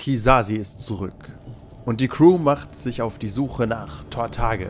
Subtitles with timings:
[0.00, 1.28] Kisasi ist zurück
[1.84, 4.68] und die Crew macht sich auf die Suche nach Tortage.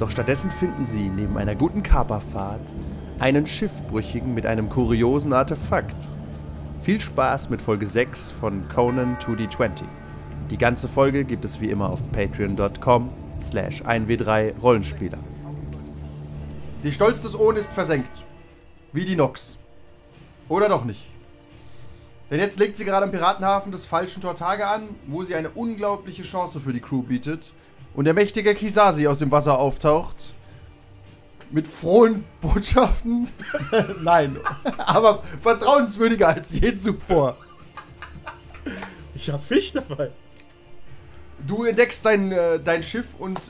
[0.00, 2.66] Doch stattdessen finden sie neben einer guten Kaperfahrt
[3.20, 5.94] einen Schiffbrüchigen mit einem kuriosen Artefakt.
[6.82, 9.82] Viel Spaß mit Folge 6 von Conan 2D20.
[10.50, 13.08] Die ganze Folge gibt es wie immer auf patreon.com
[13.40, 15.18] slash 1w3 Rollenspieler.
[16.82, 18.24] Die Stolz des Ohn ist versenkt.
[18.92, 19.58] Wie die Nox.
[20.48, 21.06] Oder doch nicht.
[22.30, 26.22] Denn jetzt legt sie gerade am Piratenhafen des falschen Tortage an, wo sie eine unglaubliche
[26.22, 27.52] Chance für die Crew bietet
[27.94, 30.32] und der mächtige Kisasi aus dem Wasser auftaucht.
[31.50, 33.26] Mit frohen Botschaften.
[34.02, 34.36] Nein,
[34.78, 37.36] aber vertrauenswürdiger als je zuvor.
[39.16, 40.12] Ich hab Fisch dabei.
[41.44, 43.40] Du entdeckst dein, äh, dein Schiff und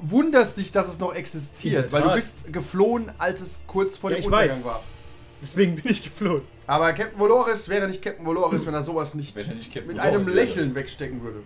[0.00, 4.16] wunderst dich, dass es noch existiert, weil du bist geflohen, als es kurz vor Ja,
[4.16, 4.64] dem Untergang weiß.
[4.64, 4.82] war.
[5.42, 6.42] Deswegen bin ich geflohen.
[6.66, 9.88] Aber Captain Voloris wäre nicht Captain Voloris, wenn er sowas nicht Wenn er nicht Captain
[9.88, 10.36] mit Voloris einem wäre.
[10.36, 11.42] Lächeln wegstecken würde.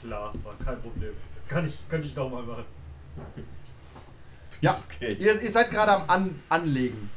[0.00, 1.12] Klar, war kein Problem.
[1.48, 2.64] Kann ich, könnte ich nochmal machen.
[4.60, 5.14] Ja, Okay.
[5.18, 7.10] ihr, ihr seid gerade am An Anlegen.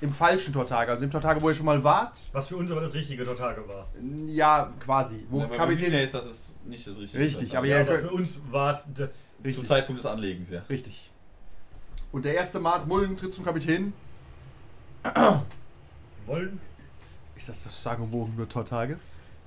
[0.00, 2.18] Im falschen Tortage, also im Tortage, wo ihr schon mal wart.
[2.32, 3.88] Was für uns aber das richtige Tortage war.
[4.26, 5.24] Ja, quasi.
[5.30, 5.84] Wo Ja, aber Kapitän.
[5.86, 7.54] Kapitän ist, dass es nicht das Richtige Richtig, ist.
[7.56, 8.08] aber Ja, ihr aber könnt.
[8.08, 9.34] für uns war es das.
[9.36, 9.66] Zum Richtig.
[9.68, 10.62] Zeitpunkt des Anlegens, ja.
[10.68, 11.10] Richtig.
[12.12, 13.92] Und der erste Mart Mullen tritt zum Kapitän.
[16.26, 16.60] Wollen?
[17.36, 18.98] Ist das das sagenumwogene Tortage?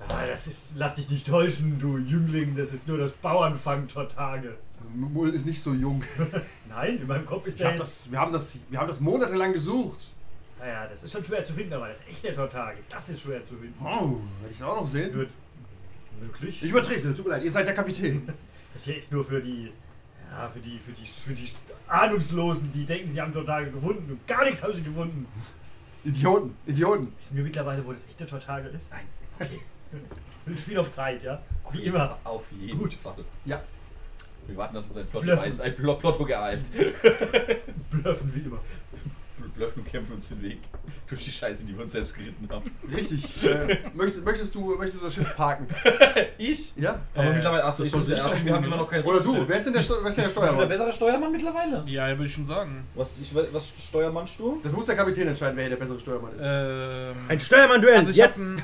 [0.09, 0.75] Ah, das ist.
[0.77, 2.55] Lass dich nicht täuschen, du Jüngling.
[2.55, 4.57] Das ist nur das Bauernfang-Tortage.
[4.95, 6.03] Mullen ist nicht so jung.
[6.69, 7.71] Nein, in meinem Kopf ist Ich der.
[7.71, 10.13] hab das, wir, haben das, wir haben das monatelang gesucht.
[10.59, 13.55] Naja, das ist schon schwer zu finden, aber das echte Tortage, das ist schwer zu
[13.55, 13.75] finden.
[13.83, 15.13] Oh, werde ich das auch noch sehen?
[15.13, 15.29] Wird
[16.21, 16.63] möglich.
[16.63, 18.29] Ich übertrete, tut mir leid, ihr seid der Kapitän.
[18.73, 19.71] Das hier ist nur für die.
[20.29, 21.49] Ja, für die, für die, für die
[21.87, 25.25] Ahnungslosen, die denken, sie haben Tortage gefunden und gar nichts haben sie gefunden.
[26.07, 27.13] Idioten, Idioten.
[27.19, 28.89] Wissen wir mittlerweile, wo das echte Tortage ist?
[28.91, 29.05] Nein.
[29.39, 29.59] Okay.
[30.45, 31.41] Wir spielen auf Zeit, ja?
[31.71, 32.17] Wie immer.
[32.23, 32.93] Auf jeden Gut.
[32.93, 33.15] Fall.
[33.45, 33.61] Ja.
[34.47, 35.45] Wir warten, dass uns ein Plotto, Bluffen.
[35.45, 36.63] weiß, ein Plot- Plotto geeilt.
[37.91, 38.59] Bluffen wie immer.
[39.57, 40.59] Bluffen und kämpfen uns den Weg
[41.07, 42.69] durch die Scheiße, die wir uns selbst geritten haben.
[42.93, 43.43] Richtig.
[43.43, 45.67] Äh, möchtest, möchtest, du, möchtest du das Schiff parken?
[46.37, 46.75] Ich?
[46.77, 46.99] Ja?
[47.15, 48.89] Aber Äh, mittlerweile, achso, das ich soll muss ich erst, doch wir haben immer noch
[48.89, 50.47] keinen Oder du, wer ist denn der, Steu- wer ist denn der Bist du der
[50.47, 50.69] Steuermann?
[50.69, 51.83] bessere Steuermann mittlerweile?
[51.87, 52.87] Ja, würde ich schon sagen.
[52.95, 54.59] Was, ich, was steuermannst du?
[54.63, 56.41] Das muss der Kapitän entscheiden, wer hier der bessere Steuermann ist.
[56.45, 58.57] Ähm, Ein Steuermann-Duell, also ich habe einen,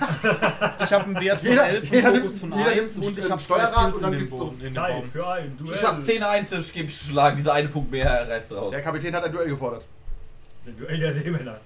[0.84, 3.18] ich hab einen Wert von Jeder- 11, jeder einen Fokus von jeder 1 nimmt und
[3.20, 5.74] ich ein habe Steuerrad und dann gibt's dem Zeit für ein Duell.
[5.76, 6.92] Ich habe 10 Einzel, ich gebe.
[7.38, 8.72] Dieser eine Punkt mehr reißt raus.
[8.72, 9.86] Der Kapitän hat ein Duell gefordert.
[10.66, 11.60] Ein Duell der Seemänner.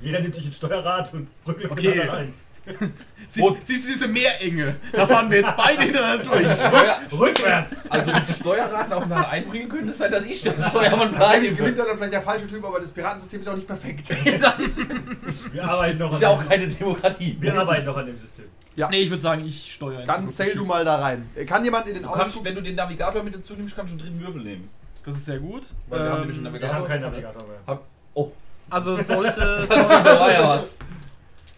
[0.00, 1.88] Jeder nimmt sich ein Steuerrad und brückelt Okay.
[1.88, 2.34] miteinander ein.
[3.28, 4.74] Siehst, siehst du diese Meerenge?
[4.92, 6.50] Da fahren wir jetzt beide hintereinander durch.
[6.50, 7.90] Steuer, Rückwärts!
[7.92, 11.90] also mit Steuerraten aufeinander einbringen könnte es sein, dass ich der Steuermann Tatsächlich gewinnt bleibe.
[11.90, 14.10] dann vielleicht der falsche Typ, aber das Piratensystem ist auch nicht perfekt.
[14.24, 15.52] Ich.
[15.52, 17.36] Wir arbeiten noch Ist ja an auch keine Demokratie.
[17.40, 18.46] Wir arbeiten noch an dem System.
[18.74, 18.88] Ja.
[18.90, 21.28] Nee, ich würde sagen, ich steuere in Dann das du mal da rein.
[21.46, 22.44] Kann jemand in den Ausflug...
[22.44, 24.68] wenn du den Navigator mit dazu nimmst, kannst du einen dritten Würfel nehmen.
[25.04, 25.62] Das ist sehr gut.
[25.88, 27.58] Weil wir haben nämlich einen Ähm, Wir haben keinen Navigator mehr.
[27.66, 27.84] Hab,
[28.16, 28.32] oh,
[28.70, 29.66] also sollte...
[29.68, 30.78] was.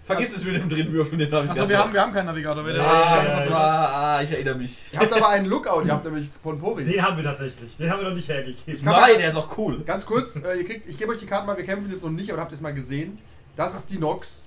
[0.05, 1.51] Vergiss es mit dem dritten Würfel, den Navigator.
[1.57, 2.65] Achso, wir haben, wir haben keinen Navigator.
[2.65, 4.87] Der- Ah, das war, ah, ich erinnere mich.
[4.93, 6.83] Ihr habt aber einen Lookout, ihr habt nämlich Ponpori.
[6.85, 7.77] Den haben wir tatsächlich.
[7.77, 8.83] Den haben wir noch nicht hergegeben.
[8.85, 9.81] kann- Nein, der ist auch cool.
[9.85, 12.11] Ganz kurz, äh, ihr kriegt, ich gebe euch die Karten mal, wir kämpfen jetzt noch
[12.11, 13.19] nicht, aber habt ihr es mal gesehen.
[13.55, 14.47] Das ist die Nox.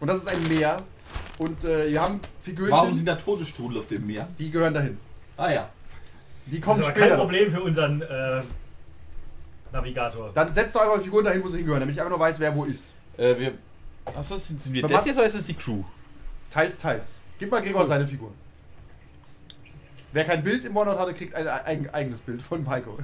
[0.00, 0.78] Und das ist ein Meer.
[1.36, 2.20] Und äh, wir haben
[2.70, 4.26] Warum sind da Todesstrudel auf dem Meer?
[4.38, 4.96] die gehören dahin.
[5.36, 5.68] Ah ja.
[6.46, 7.16] Die Das kommen ist aber kein später.
[7.18, 8.40] Problem für unseren äh,
[9.74, 10.30] Navigator.
[10.32, 12.38] Dann setzt doch einfach die Figuren dahin, wo sie hingehören, damit ich einfach nur weiß,
[12.40, 12.94] wer wo ist.
[13.16, 13.52] Äh, wir.
[14.16, 15.82] Achso, sind sind wir Man das jetzt oder ist das die Crew?
[16.50, 17.18] Teils, teils.
[17.38, 18.32] Gib mal Gregor seine Figur.
[20.12, 22.96] Wer kein Bild im OneNote hatte, kriegt ein eigen, eigenes Bild von Heiko.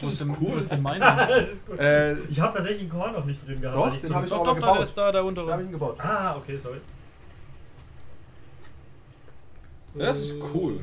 [0.00, 0.58] Wo ist cool.
[0.58, 1.26] Ist denn meiner?
[1.26, 3.76] das äh, Ich habe tatsächlich einen Korn noch nicht drin gehabt.
[3.76, 5.68] Doch, den so hab ich Doch, auch Doch, da ist da, der da habe ich
[5.68, 5.98] ihn gebaut.
[5.98, 6.80] Ah, okay, sorry.
[9.94, 10.80] Das ist cool.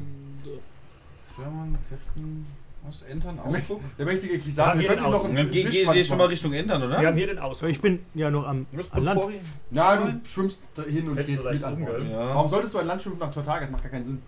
[1.34, 2.46] Steuermann, Captain,
[2.86, 3.02] was?
[3.04, 3.82] Entern, Ausdruck?
[3.98, 6.28] Der mächtige Wir haben wir hier könnten noch im Geh, geh, Fischschwanz geh schon mal.
[6.28, 7.00] Richtung Entern, oder?
[7.00, 7.70] Wir haben hier den Ausdruck.
[7.70, 9.22] Ich bin ja noch am, an Land.
[9.70, 12.02] Na, du schwimmst hin und Fällt gehst mit an Bord.
[12.10, 12.36] Ja.
[12.36, 13.62] Warum solltest du ein Land schwimmen nach Tortage?
[13.62, 14.22] Das macht gar keinen Sinn.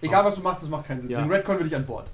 [0.00, 1.10] Egal was du machst, das macht keinen Sinn.
[1.10, 1.20] Ja.
[1.20, 2.10] Den Redcon will ich an Bord.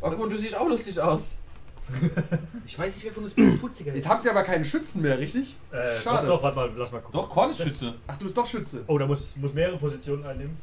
[0.00, 1.38] Oh, guck mal, du siehst auch lustig aus.
[2.66, 5.18] ich weiß nicht, wer von uns ein putziger Jetzt habt ihr aber keine Schützen mehr,
[5.18, 5.56] richtig?
[5.70, 6.26] Äh, Schade.
[6.26, 7.20] Doch, doch, warte mal, lass mal gucken.
[7.20, 7.94] Doch, Korn ist Schütze.
[8.08, 8.82] Ach, du bist doch Schütze.
[8.88, 10.56] Oh, da muss, muss mehrere Positionen einnehmen.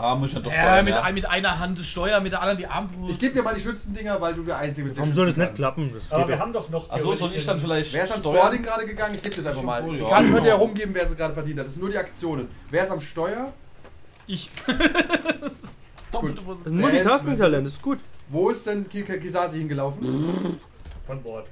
[0.00, 1.10] Ah, muss ich dann doch Ja, steuern, mit, ja.
[1.10, 3.14] mit einer Hand das Steuer, mit der anderen die Armbrust.
[3.14, 5.36] Ich gebe dir mal die Schützendinger, weil du der Einzige bist, der Warum soll das
[5.36, 5.54] nicht kann.
[5.56, 5.92] klappen?
[6.10, 6.88] Aber wir haben doch noch.
[6.88, 8.36] Achso, soll ich dann vielleicht Wer ist steuern?
[8.36, 9.14] Boarding gerade gegangen?
[9.16, 9.82] Ich gebe das einfach mal.
[9.82, 10.08] Die ja.
[10.08, 10.56] Karten könnt ihr Ja.
[10.56, 11.66] herumgeben, wer sie gerade verdient hat.
[11.66, 12.48] Das sind nur die Aktionen.
[12.70, 13.52] Wer ist am Steuer?
[14.28, 14.48] Ich.
[14.68, 14.82] Doppelte
[16.12, 16.22] Gut.
[16.22, 16.74] Das ist Position.
[16.74, 17.98] ein Multitasking-Talent, das ist gut.
[18.28, 20.60] Wo ist denn Kisasi hingelaufen?
[21.06, 21.46] Von Bord.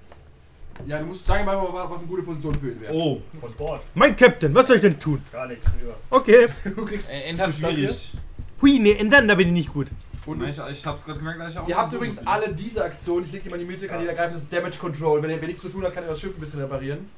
[0.87, 2.93] Ja, du musst sagen, mal, was eine gute Position für ihn wäre.
[2.95, 3.23] Oh.
[3.41, 3.81] Von Bord.
[3.95, 5.23] Mein Captain, was soll ich denn tun?
[5.33, 5.95] Gar nichts drüber.
[6.11, 6.47] Okay.
[6.77, 7.11] Du kriegst.
[7.11, 8.13] Äh, schwierig.
[8.63, 9.89] Hui, nee, ändern, da bin ich nicht gut.
[10.25, 11.69] Und Nein, ich, ich hab's gerade gemerkt, dass ich auch.
[11.69, 13.23] Ihr habt so übrigens alle diese Aktion.
[13.25, 14.33] Ich leg die mal in die Mitte, kann jeder greifen.
[14.33, 15.23] Das ist Damage Control.
[15.23, 17.09] Wenn er nichts zu tun hat, kann er das Schiff ein bisschen reparieren.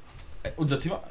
[0.43, 1.01] Äh, unser Zimmer.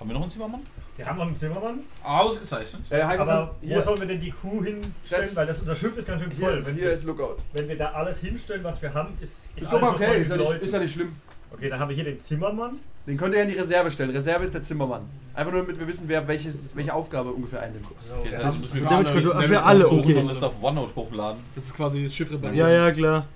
[0.00, 0.62] Haben wir noch einen Zimmermann?
[0.96, 2.82] Wir haben noch einen Zimmermann, Ausgezeichnet.
[2.90, 4.92] Äh, aber hier, wo sollen wir denn die Crew hinstellen?
[5.08, 6.54] Das- Weil das, unser Schiff ist ganz schön voll.
[6.56, 7.36] hier, wenn, hier wir, ist Lookout.
[7.52, 10.28] wenn wir da alles hinstellen, was wir haben, ist, ist, Ist alles voll okay, ist
[10.30, 11.16] ja, nicht, ist ja nicht schlimm.
[11.54, 12.78] Okay, dann haben wir hier den Zimmermann.
[13.06, 14.10] Den könnt ihr in die Reserve stellen.
[14.10, 15.02] Reserve ist der Zimmermann.
[15.34, 17.86] Einfach nur, damit wir wissen, wer welches, welche Aufgabe ungefähr einnimmt.
[17.86, 20.14] Okay, wir das heißt, müssen wir Damage Control- für alle, suchen okay.
[20.16, 21.42] und das auf OneNote hochladen.
[21.54, 22.56] Das ist quasi das Schiff reparieren.
[22.56, 23.26] Ja, ja, klar.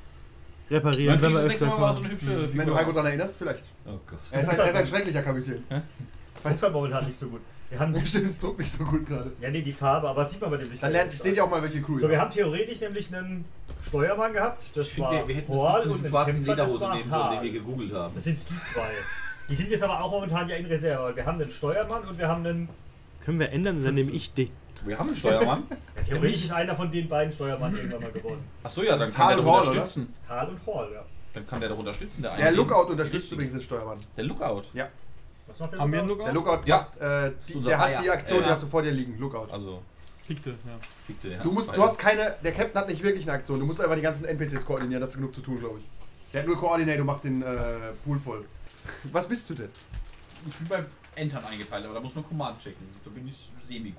[0.70, 2.74] Reparieren, wenn kriegst wir du das nächste Mal mal so eine hübsche Wenn du.
[2.74, 3.64] Heiko daran erinnerst, vielleicht.
[3.86, 4.18] Oh Gott.
[4.30, 5.62] Er ist ein, er ist ein schrecklicher Kapitän.
[5.68, 7.40] das kommt momentan nicht so gut.
[7.70, 9.32] Wir haben, Stimmt, es druckt nicht so gut gerade.
[9.40, 10.82] ja, nee, die Farbe, aber das sieht man bei dem nicht.
[10.82, 13.44] Dann lernt, seht ihr auch mal, welche Crew So, wir haben theoretisch nämlich einen
[13.88, 14.64] Steuermann gehabt.
[14.74, 16.96] Das Ich finde, war wir, wir hätten das Horl mit und schwarzen Kämpfer, das Lederhose
[16.96, 18.14] nehmen sollen, den wir gegoogelt haben.
[18.14, 18.90] Das sind die zwei.
[19.48, 21.02] Die sind jetzt aber auch momentan ja in Reserve.
[21.04, 22.68] weil Wir haben einen Steuermann und wir haben einen.
[23.24, 24.50] Können wir ändern, dann nehme ich den.
[24.84, 25.64] Wir haben einen Steuermann.
[25.96, 28.44] Ja, theoretisch ist einer von den beiden Steuermann irgendwann mal geworden.
[28.62, 29.70] Achso, ja, dann Das ist kann der doch Hall, oder?
[29.70, 30.14] unterstützen.
[30.28, 31.04] Hal und Hall, ja.
[31.32, 32.56] Dann kann der doch unterstützen, der Der eine.
[32.56, 33.98] Lookout unterstützt übrigens den Steuermann.
[34.16, 34.62] Der Lookout.
[34.74, 34.88] Ja.
[35.46, 36.24] Was macht der Haben wir einen Lookout?
[36.24, 36.50] Der Lookout?
[36.56, 36.76] Lookout Ja.
[36.78, 38.02] macht, äh, die, der hat Bayer.
[38.02, 38.50] die Aktion, die Ja.
[38.52, 39.18] hast du vor dir liegen.
[39.18, 39.48] Lookout.
[39.52, 39.82] Also,
[40.26, 40.56] Pickte, ja.
[41.06, 41.42] kriegt der, ja.
[41.42, 43.60] Du musst, du hast keine, der Captain hat nicht wirklich eine Aktion.
[43.60, 45.84] Du musst einfach die ganzen NPCs koordinieren, das ist genug zu tun, glaube ich.
[46.32, 47.46] Der hat nur Coordinate und macht den äh,
[48.04, 48.44] Pool voll.
[49.12, 49.68] Was bist du denn?
[50.48, 52.86] Ich bin beim Entern eingepeilt, aber da muss man Command checken.
[53.04, 53.96] Da bin ich semi-gut.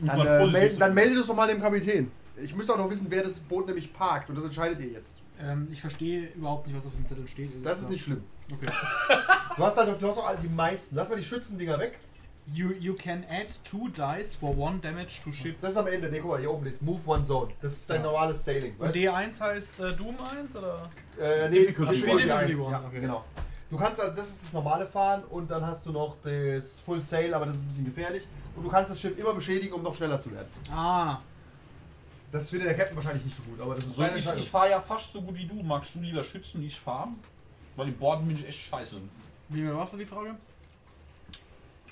[0.00, 2.10] Dann, äh, meld, dann melde das doch mal dem Kapitän.
[2.36, 5.16] Ich müsste auch noch wissen, wer das Boot nämlich parkt und das entscheidet ihr jetzt.
[5.40, 7.50] Ähm, ich verstehe überhaupt nicht, was auf dem Zettel steht.
[7.64, 8.22] Das ist nicht schlimm.
[8.52, 8.66] Okay.
[9.56, 10.94] Du hast halt, du hast auch die meisten.
[10.96, 11.98] Lass mal die Schützendinger weg.
[12.52, 15.56] You, you can add two dice for one damage to ship.
[15.60, 16.08] Das ist am Ende.
[16.08, 17.52] Nee, guck mal, hier oben ist Move One Zone.
[17.60, 18.06] Das ist dein Ja.
[18.06, 18.72] normales Sailing.
[18.78, 18.94] Und Weißt?
[18.94, 19.00] du?
[19.00, 20.88] D1 heißt äh, Doom 1 oder?
[21.20, 22.34] Äh, nee, Difficulty Difficulty one.
[22.34, 22.46] 1.
[22.50, 23.00] Difficulty Ja, okay.
[23.00, 23.24] genau.
[23.68, 27.02] Du kannst, also, das ist das normale Fahren und dann hast du noch das Full
[27.02, 28.24] Sail, aber das ist ein bisschen gefährlich.
[28.54, 30.46] Und du kannst das Schiff immer beschädigen, um noch schneller zu werden.
[30.72, 31.18] Ah.
[32.30, 34.70] Das findet der Captain wahrscheinlich nicht so gut, aber das ist So, ich ich fahre
[34.70, 35.54] ja fast so gut wie du.
[35.64, 37.16] Magst du lieber schützen, ich fahren?
[37.76, 38.96] Weil im Borden bin ich echt scheiße.
[39.50, 40.34] Wie war du die Frage?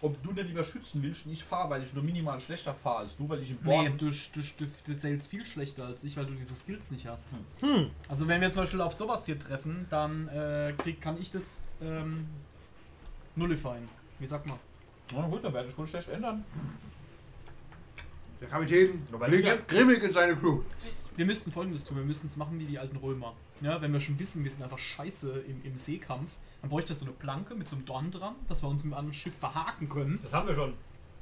[0.01, 2.99] Ob du nicht lieber schützen willst und ich fahre, weil ich nur minimal schlechter fahre
[3.01, 3.99] als du, weil ich im Nee, Borden.
[3.99, 7.29] du, du, du, du sailst viel schlechter als ich, weil du diese Skills nicht hast.
[7.61, 7.91] Hm.
[8.09, 11.59] Also wenn wir zum Beispiel auf sowas hier treffen, dann äh, krieg, kann ich das
[11.81, 12.27] ähm,
[13.37, 13.89] nullifyen.
[14.19, 14.59] Wie sagt man?
[15.15, 16.45] Na gut, dann werde ich wohl schlecht ändern.
[18.41, 20.61] Der Kapitän blickt grimmig in seine Crew.
[21.17, 23.35] Wir müssten folgendes tun, wir müssten es machen wie die alten Römer.
[23.61, 26.99] Ja, wenn wir schon wissen, wir sind einfach scheiße im, im Seekampf, dann bräuchte ich
[26.99, 29.89] so eine Planke mit so einem Dorn dran, dass wir uns mit einem Schiff verhaken
[29.89, 30.19] können.
[30.23, 30.75] Das haben wir schon.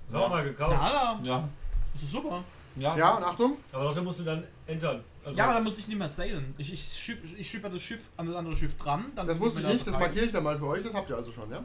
[0.08, 0.20] Das Ja.
[0.24, 0.72] haben wir mal gekauft.
[0.72, 1.48] Ja, da, Ja.
[1.94, 2.42] das ist super.
[2.76, 2.96] Ja.
[2.96, 3.56] Ja, und Achtung.
[3.70, 5.04] Aber trotzdem musst du dann entern.
[5.24, 6.54] Also, Ja, aber dann muss ich nicht mehr sailen.
[6.58, 9.12] Ich, ich, schipp, ich schipper das Schiff an das andere Schiff dran.
[9.14, 10.00] Dann Das wusste ich nicht, da das rein.
[10.00, 10.82] markiere ich dann mal für euch.
[10.82, 11.62] Das habt ihr also schon, ja?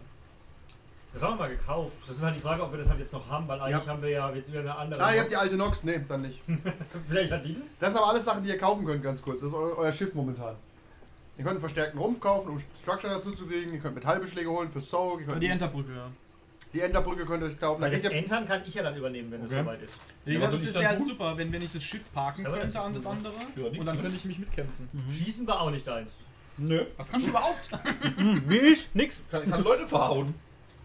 [1.18, 1.98] Das haben wir mal gekauft.
[2.08, 3.92] Das ist halt die Frage, ob wir das halt jetzt noch haben, weil eigentlich Ja.
[3.92, 5.04] haben wir ja jetzt wieder eine andere.
[5.04, 5.84] Ah, ihr habt die alte Nox?
[5.84, 6.42] Nee, dann nicht.
[7.10, 7.70] Vielleicht hat die das?
[7.80, 9.42] Das sind aber alles Sachen, die ihr kaufen könnt, ganz kurz.
[9.42, 10.56] Das ist eu euer Schiff momentan.
[11.36, 13.74] Ihr könnt einen verstärkten Rumpf kaufen, um Structure dazu zu kriegen.
[13.74, 15.22] Ihr könnt Metallbeschläge holen für Soak.
[15.22, 16.08] Ihr Und könnt die Enterbrücke, ja.
[16.72, 17.82] die Enterbrücke könnt ihr euch kaufen.
[17.82, 19.62] Da Weil das Entern kann ich ja dann übernehmen, wenn es Okay.
[19.64, 19.96] soweit ist.
[20.26, 22.58] Ja, das ich ist ja halt super, wenn, wenn ich das Schiff parken Ja, aber
[22.60, 24.88] könnte das an das andere Ja, und dann könnte ich mich mitkämpfen.
[25.12, 26.16] Schießen war auch nicht deins.
[26.60, 26.86] Nö.
[26.96, 27.70] Was kannst du überhaupt?
[28.48, 28.88] Wie ich?
[28.94, 29.20] Nix.
[29.32, 30.34] Kann, kann Leute verhauen.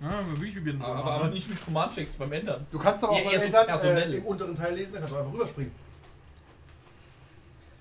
[0.02, 0.82] Ja, ich probieren.
[0.82, 2.66] Aber, aber nicht mit Command-Checks beim Ändern.
[2.70, 5.14] du kannst aber auch Ja, mal eher so äh, im unteren Teil lesen, dann kannst
[5.14, 5.72] du einfach rüberspringen.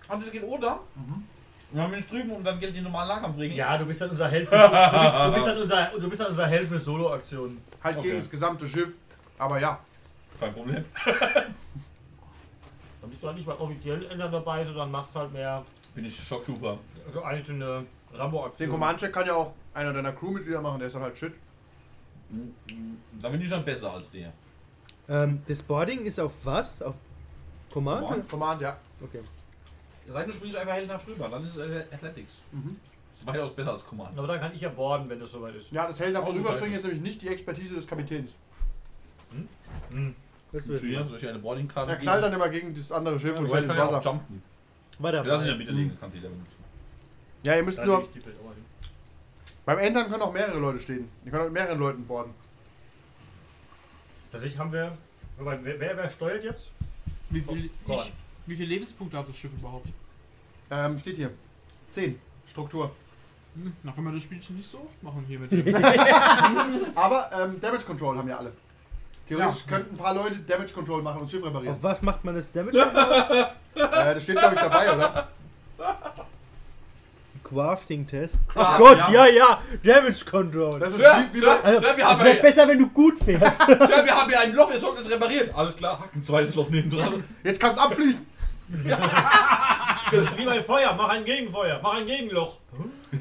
[0.10, 0.80] Und das geht oder?
[0.96, 1.24] Mhm.
[1.74, 3.56] Bin ich drüben und dann gilt die normalen Nahkampfregeln.
[3.58, 6.22] Ja, du bist dann unser Held für, du bist, du bist dann unser, du bist
[6.22, 7.62] dann unser Held für Solo-Aktionen.
[7.82, 8.08] Halt Okay.
[8.08, 8.90] gegen das gesamte Schiff.
[9.38, 9.80] Aber ja,
[10.40, 10.84] Kein Problem.
[13.01, 16.16] Dann bist du halt nicht bei offiziellen Ändern dabei, sondern machst halt mehr Bin ich
[16.16, 16.78] Schocktrooper.
[17.08, 18.72] also einzelne den Rambo-Aktionen.
[18.74, 21.34] Command-Check kann ja auch einer deiner Crewmitglieder machen, der ist dann halt shit.
[23.22, 24.32] Da bin ich dann besser als der.
[25.10, 26.82] Ähm, das Boarding ist auf was?
[26.82, 26.96] Auf
[27.72, 28.02] Command?
[28.08, 28.30] Command.
[28.30, 28.78] Command, ja.
[29.02, 29.20] Okay.
[30.08, 32.40] Seit du springst einfach heldenhaft rüber, dann ist es äh, Athletics.
[32.52, 32.78] Mhm.
[33.12, 34.18] Das ist weitaus besser als Command.
[34.18, 35.72] Aber dann kann ich ja borden, wenn das soweit ist.
[35.72, 36.88] Ja, das Helden davon Oh, rüberspringen Scheiße.
[36.88, 38.32] ist nämlich nicht die Expertise des Kapitäns.
[39.92, 40.16] Hm.
[40.52, 43.18] Das Mit wird Julian soll ich eine Boardingkarte Er knallt dann immer gegen das andere
[43.20, 44.10] Schiff und Und fällt ins kann ja auch Wasser.
[44.12, 44.44] jumpen.
[45.00, 45.58] War Ja, das in der dabei.
[45.66, 46.56] Mitte liegen, kannst du jeder benutzen.
[47.44, 48.08] Ja, ihr müsst Da nur.
[49.72, 51.10] Beim Entern können auch mehrere Leute stehen.
[51.24, 52.34] Ihr könnt auch mit mehreren Leuten boarden.
[54.30, 54.98] Tatsächlich haben wir.
[55.38, 56.72] Wer, wer, wer steuert jetzt?
[57.30, 58.12] Wie viel, Oh, ich,
[58.48, 59.88] wie viele Lebenspunkte hat das Schiff überhaupt?
[60.70, 61.32] Ähm, steht hier.
[61.90, 62.20] 10.
[62.48, 62.92] Struktur.
[63.56, 65.74] Hm, na, können wir das Spielchen nicht so oft machen hier mit dem.
[66.96, 68.51] Aber ähm, Damage Control haben ja alle.
[69.25, 69.78] Theoretisch Ja.
[69.78, 71.75] könnten ein paar Leute Damage Control machen und das Schiff reparieren.
[71.78, 72.78] Auf was macht man das Damage?
[73.74, 75.30] Äh, das steht, glaube ich, dabei, oder?
[77.51, 78.36] Crafting-Test.
[78.50, 79.25] Oh Craft, Gott, ja.
[79.25, 79.62] ja, ja.
[79.84, 80.79] Damage Control.
[80.79, 82.67] Das ist Sir, wie, wie Sir, bei, also, Sir, wir es haben wäre ja, besser,
[82.67, 83.62] wenn du gut fährst.
[83.67, 85.50] Sir, wir haben hier ein Loch, wir sollten es reparieren.
[85.53, 87.24] Alles klar, ein zweites Loch neben dran.
[87.43, 88.27] jetzt kann es abfließen.
[90.12, 90.93] Das ist wie beim Feuer.
[90.98, 91.79] Mach ein Gegenfeuer.
[91.84, 92.58] Mach ein Gegenloch.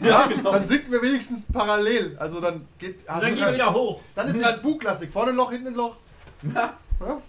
[0.03, 2.17] Ja, dann sinken wir wenigstens parallel.
[2.19, 2.99] Also dann geht.
[2.99, 4.01] Und dann gehen wir wieder hoch.
[4.15, 5.11] Dann ist nicht buglastig.
[5.11, 5.97] Vorne ein Loch, hinten ein Loch.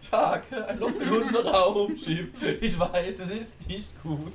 [0.10, 2.28] Tag, ein Loch in unser Raumschiff.
[2.60, 4.34] Ich weiß, es ist nicht gut.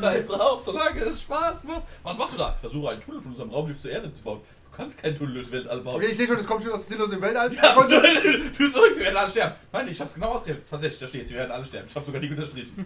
[0.00, 1.82] Scheiß drauf, solange es Spaß macht.
[2.02, 2.52] Was machst du da?
[2.56, 4.40] Ich versuche einen Tunnel von unserem Raumschiff zur Erde zu bauen.
[4.72, 5.96] Du kannst keinen Tunnel durchs Weltall bauen.
[5.96, 7.54] Okay, ich sehe schon, das kommt schon aus dem Sinnlos im Weltall.
[7.54, 9.54] Ja, du, du zurück, wir werden alle sterben.
[9.70, 10.66] Nein, ich hab's genau ausgerechnet.
[10.68, 11.86] Tatsächlich, da steht's, wir werden alle sterben.
[11.88, 12.84] Ich hab's sogar dick unterstrichen.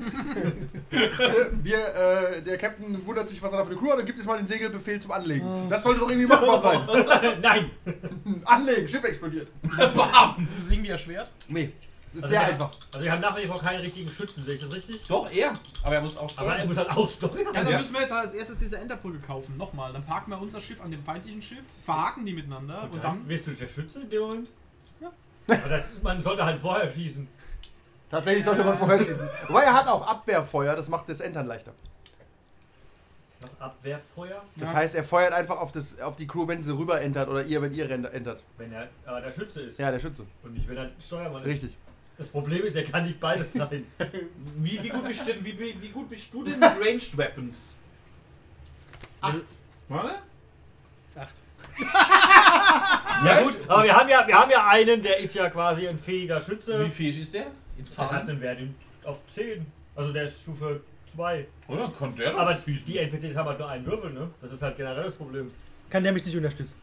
[1.62, 4.18] Wir, äh, der Captain wundert sich, was er da für eine Crew hat, dann gibt
[4.18, 5.46] es mal den Segelbefehl zum Anlegen.
[5.68, 7.38] Das sollte doch irgendwie machbar sein.
[7.42, 7.70] Nein.
[8.44, 9.48] Anlegen, Schiff explodiert.
[9.62, 10.48] Bam!
[10.50, 11.30] Ist es irgendwie erschwert?
[11.48, 11.72] Nee,
[12.16, 12.70] ist Also sehr wir- einfach.
[12.94, 15.06] Also wir haben nach wie vor keinen richtigen Schützen, sehe ich das richtig?
[15.08, 15.52] Doch, er.
[15.84, 16.68] Aber er muss auch Aber er steuern.
[16.68, 17.36] muss halt auch steuern.
[17.46, 17.78] Ja, dann Ja.
[17.78, 19.56] müssen wir jetzt als erstes diese Enterbrücke kaufen.
[19.56, 19.92] Nochmal.
[19.92, 23.18] Dann parken wir unser Schiff an dem feindlichen Schiff, verhaken die miteinander und, Und dann.
[23.20, 24.48] dann wirst du der Schütze in dem Moment?
[25.00, 25.12] Ja.
[25.48, 27.28] Aber das, man sollte halt vorher schießen.
[28.10, 29.28] Tatsächlich sollte man vorher schießen.
[29.48, 31.72] Wobei er hat auch Abwehrfeuer, das macht das Entern leichter.
[33.40, 34.40] Das Abwehrfeuer?
[34.56, 34.74] Das Ja.
[34.76, 37.60] heißt, er feuert einfach auf, das, auf die Crew, wenn sie rüber entert oder ihr,
[37.60, 38.42] wenn ihr entert.
[38.56, 39.78] Wenn er äh, der Schütze ist.
[39.78, 40.24] Ja, der Schütze.
[40.42, 41.46] Und nicht, wenn er Steuermann ist.
[41.46, 41.76] Richtig.
[42.18, 43.86] Das Problem ist, er kann nicht beides sein.
[44.56, 47.16] Wie, wie, gut bist du denn, wie, wie, wie gut bist du denn mit Ranged
[47.16, 47.74] Weapons?
[49.20, 49.42] Acht.
[49.88, 50.14] Warte?
[51.78, 55.98] ja gut, aber wir haben ja, wir haben ja einen, der ist ja quasi ein
[55.98, 56.86] fähiger Schütze.
[56.86, 57.46] Wie fähig ist der?
[57.76, 58.28] In Der hat Zahlen?
[58.30, 59.66] einen Wert in- auf 10.
[59.94, 60.80] Also der ist Stufe
[61.14, 61.46] 2.
[61.68, 61.88] Oder?
[61.88, 62.86] Konnte der doch Aber schießen.
[62.86, 64.30] die NPCs haben halt nur einen Würfel, ne?
[64.40, 65.50] Das ist halt generell das Problem.
[65.90, 66.74] Kann der mich nicht unterstützen?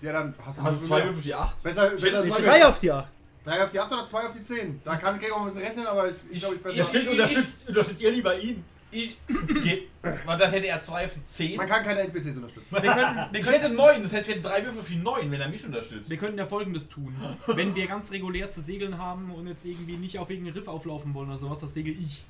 [0.00, 1.62] Ja, dann hast du, Hast du zwei Würfel die acht?
[1.62, 3.08] Besser, besser drei auf die acht.
[3.44, 4.80] Drei auf die 8 oder zwei auf die 10.
[4.84, 6.78] Da kann Gregor ein bisschen rechnen, aber ich, ich glaube, ich besser.
[6.80, 8.64] Ich- Stimmt, unterstützt, unterstützt ihr lieber ihn?
[8.90, 9.16] Ich,
[9.62, 9.88] geht.
[10.24, 11.56] Weil dann hätte er zwei auf die zehn.
[11.56, 12.68] Man kann keine NPCs unterstützen.
[12.70, 15.40] Wir können, wir, Ich hätte neun, das heißt, wir hätten drei Würfel für neun, wenn
[15.40, 16.08] er mich unterstützt.
[16.08, 17.14] wir könnten ja folgendes tun.
[17.48, 21.12] Wenn wir ganz regulär zu segeln haben und jetzt irgendwie nicht auf irgendeinen Riff auflaufen
[21.12, 22.24] wollen oder sowas, das segel ich.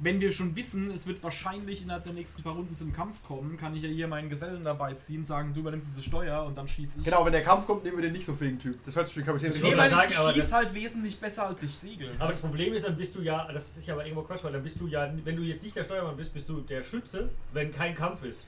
[0.00, 3.56] Wenn wir schon wissen, es wird wahrscheinlich innerhalb der nächsten paar Runden zum Kampf kommen,
[3.56, 6.68] kann ich ja hier meinen Gesellen dabei ziehen, sagen, du übernimmst diese Steuer und dann
[6.68, 7.04] schieße ich.
[7.04, 8.78] Genau, wenn der Kampf kommt, nehmen wir den nicht so fähigen Typ.
[8.84, 10.08] Das hört sich für den Kapitän Ich richtig an.
[10.08, 12.12] ich aber schieße halt wesentlich besser als ich segel.
[12.18, 14.52] Aber das Problem ist, dann bist du ja, das ist ja aber irgendwo Quatsch, weil
[14.52, 17.30] dann bist du ja, wenn du jetzt nicht der Steuermann bist, bist du der Schütze,
[17.52, 18.46] wenn kein Kampf ist.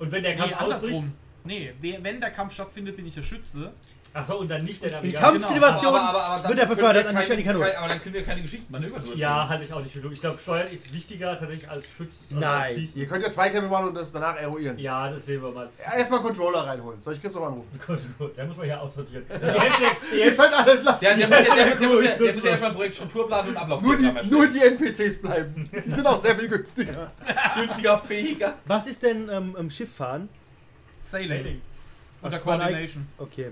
[0.00, 1.12] Und wenn der Kampf Nee, ausbricht, andersrum.
[1.44, 3.72] Nee, wenn der Kampf stattfindet, bin ich der Schütze.
[4.14, 5.30] Achso, und dann nicht der In Navigator.
[5.32, 7.64] Kampfsituation Aber- aber- aber dann wird er können befördert wir an die Stelle Kanone.
[7.66, 9.18] kein- Aber dann können wir keine geschickten Manöver durchführen.
[9.18, 10.12] Ja, halte ich auch nicht für klug.
[10.12, 12.22] Ich glaube, Steuern ist wichtiger tatsächlich als Schütze.
[12.30, 12.74] Also als Nein.
[12.74, 13.00] Schießen.
[13.02, 14.78] Ihr könnt ja Zweikämpfe machen und das danach eruieren.
[14.78, 15.68] Ja, das sehen wir mal.
[15.78, 17.02] Erstmal Controller reinholen.
[17.02, 17.68] Soll ich Christoph anrufen?
[18.36, 19.24] Da muss man ja aussortieren.
[19.28, 20.64] Die die Ihr seid alle.
[20.64, 23.48] Der, der, muss ja- der, der, muss ist ja- der muss ja erstmal Projekt Strukturplan
[23.48, 25.68] und Ablauf nur, die, nur die NPCs bleiben.
[25.84, 27.10] Die sind auch sehr viel günstiger.
[27.56, 28.54] günstiger, fähiger.
[28.66, 30.28] Was ist denn ähm, im Schiff fahren?
[31.00, 31.28] Sailing.
[31.28, 31.62] Sailing.
[32.22, 33.06] Unter Coordination.
[33.18, 33.50] Okay.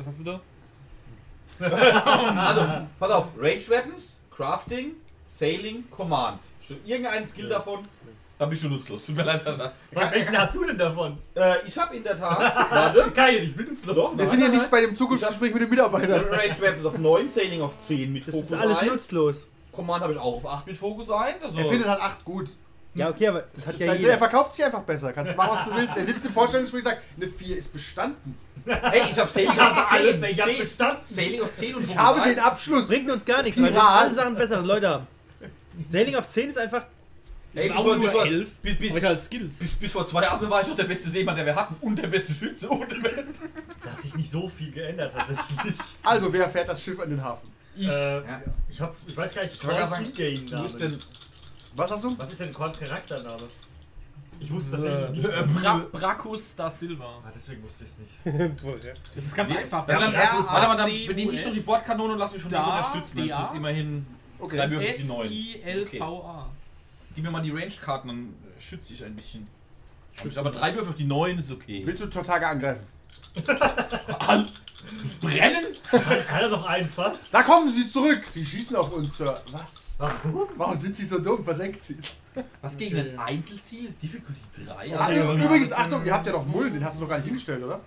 [0.00, 0.40] Was hast du da?
[1.60, 2.66] Also,
[2.98, 3.26] pass auf.
[3.38, 4.92] Range Weapons, Crafting,
[5.26, 6.40] Sailing, Command.
[6.66, 7.80] Schon irgendein Skill davon,
[8.38, 9.04] dann bist du nutzlos.
[9.04, 9.72] Tut mir leid, Sascha.
[9.90, 11.18] Welchen hast du denn davon?
[11.34, 13.94] Äh, ich habe in der Tat, warte, Keine, ich bin nutzlos.
[13.94, 16.24] Doch, Wir sind hier nicht bei dem Zukunftsgespräch mit den Mitarbeitern.
[16.30, 18.90] Range Weapons auf 9, Sailing auf 10 mit Das Fokus ist alles 1.
[18.92, 19.46] nutzlos.
[19.70, 21.44] Command habe ich auch auf 8 mit Fokus 1.
[21.44, 22.48] Also, Er findet halt 8 gut.
[22.94, 24.18] Ja, okay, aber das hat Das ja heißt, er jeder.
[24.18, 25.12] verkauft sich einfach besser.
[25.12, 25.96] Kannst du machen, was du willst.
[25.96, 28.36] Er sitzt im Vorstellungsgespräch und sagt, eine 4 ist bestanden.
[28.66, 29.98] hey, ich habe Sailing Ich hab auf 10.
[29.98, 30.58] alle, ich hab 10.
[30.58, 31.04] bestanden.
[31.04, 32.34] Sailing auf 10 und Ich habe 1.
[32.34, 32.88] den Abschluss.
[32.88, 34.60] Bringt uns gar nichts, weil wir alle Sachen besser.
[34.62, 35.06] Leute,
[35.86, 36.84] Sailing auf 10 ist einfach.
[37.54, 38.58] Ey, bis vor, bis, vor, elf.
[38.60, 39.56] bis, bis, Aber ich halt Skills.
[39.58, 41.74] bis, bis vor zwei Jahren war ich doch der beste Seemann, der wir hatten.
[41.80, 42.68] Und der beste Schütze.
[42.68, 43.24] Und der beste.
[43.82, 45.74] Da hat sich nicht so viel geändert tatsächlich.
[46.04, 47.50] Also, wer fährt das Schiff an den Hafen?
[47.76, 48.20] Ich, äh,
[48.68, 50.98] ich, hab, ich weiß gar nicht, Ich wollte gerade Korns sagen, Ingame Du bist denn.
[51.76, 52.18] Was hast du?
[52.18, 53.36] Was ist denn Korns Charaktername?
[54.42, 55.60] Ich wusste tatsächlich Äh, nicht.
[55.62, 57.20] Bra Bracus da Silva.
[57.24, 58.56] Ah, deswegen wusste ich es nicht.
[59.14, 59.86] Das ist ganz einfach.
[59.86, 62.56] Ja, dann, warte mal, dann bediene ich doch die Bordkanone und lass mich von dir
[62.56, 63.28] Da, unterstützen.
[63.28, 64.06] Dann ist immerhin
[64.38, 64.70] drei Okay.
[64.70, 65.26] Würfel die neun.
[65.26, 66.46] S-I-L-V-A.
[67.14, 69.46] Gib mir mal die Ranged-Karten, dann äh, schütze ich ein bisschen.
[70.36, 71.82] Aber drei Würfel auf die neun ist okay.
[71.84, 72.86] Willst du Tortage angreifen?
[75.20, 75.64] Brennen?
[76.26, 77.30] Kann er doch einen Fass?
[77.30, 78.24] Da kommen sie zurück.
[78.24, 79.34] Sie schießen auf uns, Sir.
[79.52, 79.89] Was?
[80.00, 80.48] Warum?
[80.56, 81.44] Warum sind sie so dumm?
[81.44, 81.98] Versenkt sie.
[82.62, 84.96] Was gegen ein Einzelziel ist Difficulty 3?
[84.96, 86.72] Ah, Also, übrigens, Achtung, ihr habt ja noch Mullen.
[86.72, 87.80] Den hast du noch gar nicht hingestellt, oder?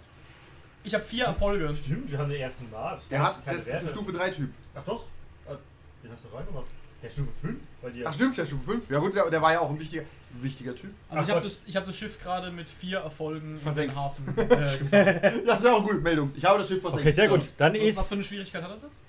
[0.84, 1.74] Ich habe vier Erfolge.
[1.74, 3.02] Stimmt, wir haben den ersten Bart.
[3.10, 3.88] Der hat, keine das ist ein.
[3.90, 4.50] Stufe 3 Typ.
[4.76, 5.06] Ach doch.
[5.48, 5.56] Ah,
[6.04, 6.66] Den hast du reingemacht.
[7.02, 8.06] Der ist Stufe 5 bei dir.
[8.08, 8.90] Ach stimmt, der ist Stufe 5.
[8.92, 10.92] Ja gut, der, der war ja auch ein wichtiger, ein wichtiger Typ.
[11.10, 11.52] Also Ach ich habe Gott.
[11.52, 13.94] das, ich hab das Schiff gerade mit vier Erfolgen Versenkt.
[13.94, 15.20] in den Hafen äh, gefahren.
[15.46, 16.32] Ja, das wäre auch eine gute Meldung.
[16.36, 17.02] Ich habe das Schiff versenkt.
[17.06, 17.50] Okay, sehr gut.
[17.58, 17.98] Dann Was, ist.
[17.98, 19.00] was für eine Schwierigkeit hat er das?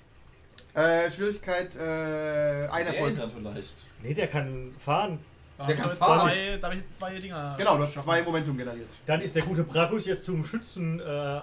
[0.75, 3.11] Äh, Schwierigkeit, äh, ein der Erfolg.
[3.11, 3.73] ändert vielleicht.
[4.03, 5.19] Nee, der kann fahren.
[5.57, 6.29] Da Der kann fahren.
[6.29, 7.55] zwei, da habe ich jetzt zwei Dinger.
[7.57, 8.89] Genau, du hast zwei Momentum generiert.
[9.05, 11.39] Dann ist der gute Bragus jetzt zum Schützen äh,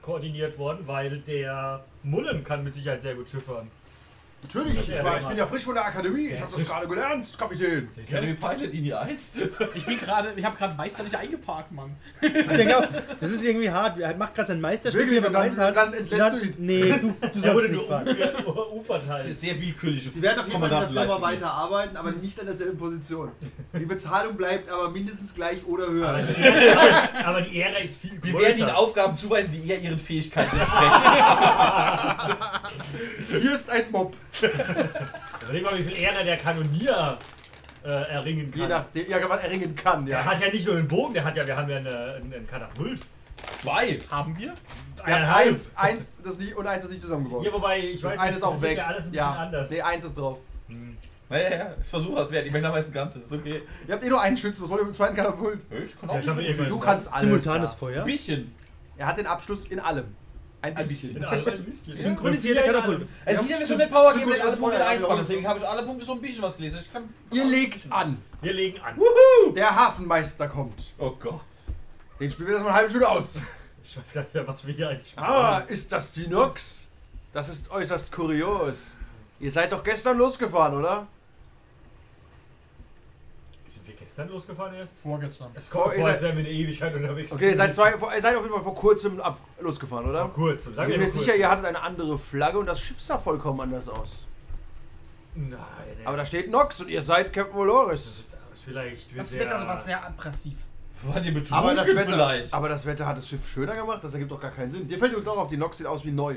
[0.00, 3.68] abkoordiniert worden, weil der Mullen kann mit Sicherheit sehr gut schiffern.
[4.42, 6.26] Natürlich, ich, war, ich bin ja frisch von der Akademie.
[6.26, 7.88] Ich Ja, habe das gerade gelernt, Kapitän.
[7.96, 9.32] Academy Pilot Linie 1.
[9.74, 11.94] Ich bin gerade, ich habe gerade meisterlich eingeparkt, Mann.
[12.20, 12.84] Ich denke auch,
[13.20, 13.98] das ist irgendwie hart.
[14.00, 16.54] Er macht gerade sein Meisterstück Wirklich, beim und dann- dann entlässt Dann- du ihn.
[16.58, 18.06] Nee, du, du Er sollst wurde nicht fahren.
[19.30, 20.10] ist sehr willkürlich.
[20.12, 21.22] Sie werden auf jeden Fall in der Firma Kommandantenleistung.
[21.22, 23.30] weiter arbeiten, aber nicht an derselben Position.
[23.72, 26.18] Die Bezahlung bleibt aber mindestens gleich oder Aber höher.
[26.18, 28.44] die, Ehre, aber die Ehre ist viel Wir größer.
[28.48, 30.92] werden Ihnen Aufgaben zuweisen, die eher Ihren Fähigkeiten entsprechen.
[33.40, 34.16] Hier ist ein Mob.
[34.40, 37.18] Überleg mal, wie viel Ehre der Kanonier
[37.84, 38.60] äh, erringen kann.
[38.60, 40.24] Je nachdem, ja, was erringen kann, Der ja.
[40.24, 42.46] hat ja nicht nur einen Bogen, der hat ja, wir haben ja eine, einen, einen
[42.46, 43.00] Katapult.
[43.60, 43.98] Zwei.
[44.10, 44.48] Haben wir?
[44.98, 45.48] Ja, Eineinhalb.
[45.48, 47.42] eins, eins das nicht, und eins ist nicht zusammengebaut.
[47.42, 48.70] Hier, wobei, ich das weiß eine nicht, ist auch das weg.
[48.72, 49.32] ist ja alles ein bisschen ja.
[49.34, 49.70] anders.
[49.70, 50.38] Nee, eins ist drauf.
[50.68, 50.96] Hm.
[51.28, 52.46] Naja, ja, ich versuche es wert.
[52.46, 53.24] Ich möchte meist ein Ganzes.
[53.24, 53.62] Ist okay.
[53.88, 55.60] Ihr habt eh nur einen Schützen, was wollt ihr mit dem zweiten Katapult?
[55.70, 56.84] Ich kann Ja, ich hab nicht eh so Du Was?
[56.84, 57.20] kannst alles.
[57.22, 57.76] Simultanes ja.
[57.78, 57.98] Feuer.
[58.00, 58.54] Ein bisschen.
[58.96, 60.14] Er hat den Abschluss in allem.
[60.62, 61.24] Ein bisschen.
[61.24, 61.96] Ein bisschen.
[62.02, 63.08] Synchronisierte Katapult.
[63.24, 65.16] Es ist ja wie so eine Power wenn alle Punkte in Feuer, 1 ja, waren.
[65.16, 65.22] ja.
[65.22, 66.78] Deswegen habe ich alle Punkte so ein bisschen was gelesen.
[66.80, 67.12] Ich kann.
[67.32, 68.18] Ihr legt an.
[68.40, 68.96] Wir legen an.
[69.54, 70.94] Der Hafenmeister kommt.
[70.98, 71.40] Oh Gott.
[72.20, 73.40] Den spielen wir erstmal eine halbe Stunde aus.
[73.84, 76.86] Ich weiß gar nicht mehr, was wir hier eigentlich Ah, ist das die Nox?
[77.32, 78.94] Das ist äußerst kurios.
[79.40, 81.08] Ihr seid doch gestern losgefahren, oder?
[83.72, 84.98] Sind wir gestern losgefahren erst?
[85.00, 85.50] Vorgestern.
[85.54, 87.32] Es kommt Vor- vor, als seid- wären wir eine Ewigkeit unterwegs.
[87.32, 90.26] Okay, ihr seid, zwei, ihr seid auf jeden Fall vor kurzem ab, losgefahren, oder?
[90.26, 90.72] Vor kurzem.
[90.72, 93.18] Ich Sagen bin mir vor sicher, ihr hattet eine andere Flagge und das Schiff sah
[93.18, 94.26] vollkommen anders aus.
[95.34, 95.58] Nein,
[96.04, 98.04] Aber da steht Nox und ihr seid Captain Valoris.
[98.04, 99.18] Das ist, vielleicht.
[99.18, 100.58] Das sehr- Wetter war sehr aggressiv.
[101.04, 102.52] War die betrunken Aber das, Wetter, vielleicht?
[102.54, 104.86] aber das Wetter hat das Schiff schöner gemacht, das ergibt doch gar keinen Sinn.
[104.86, 106.36] Dir fällt übrigens auch auf, die Nox sieht aus wie neu.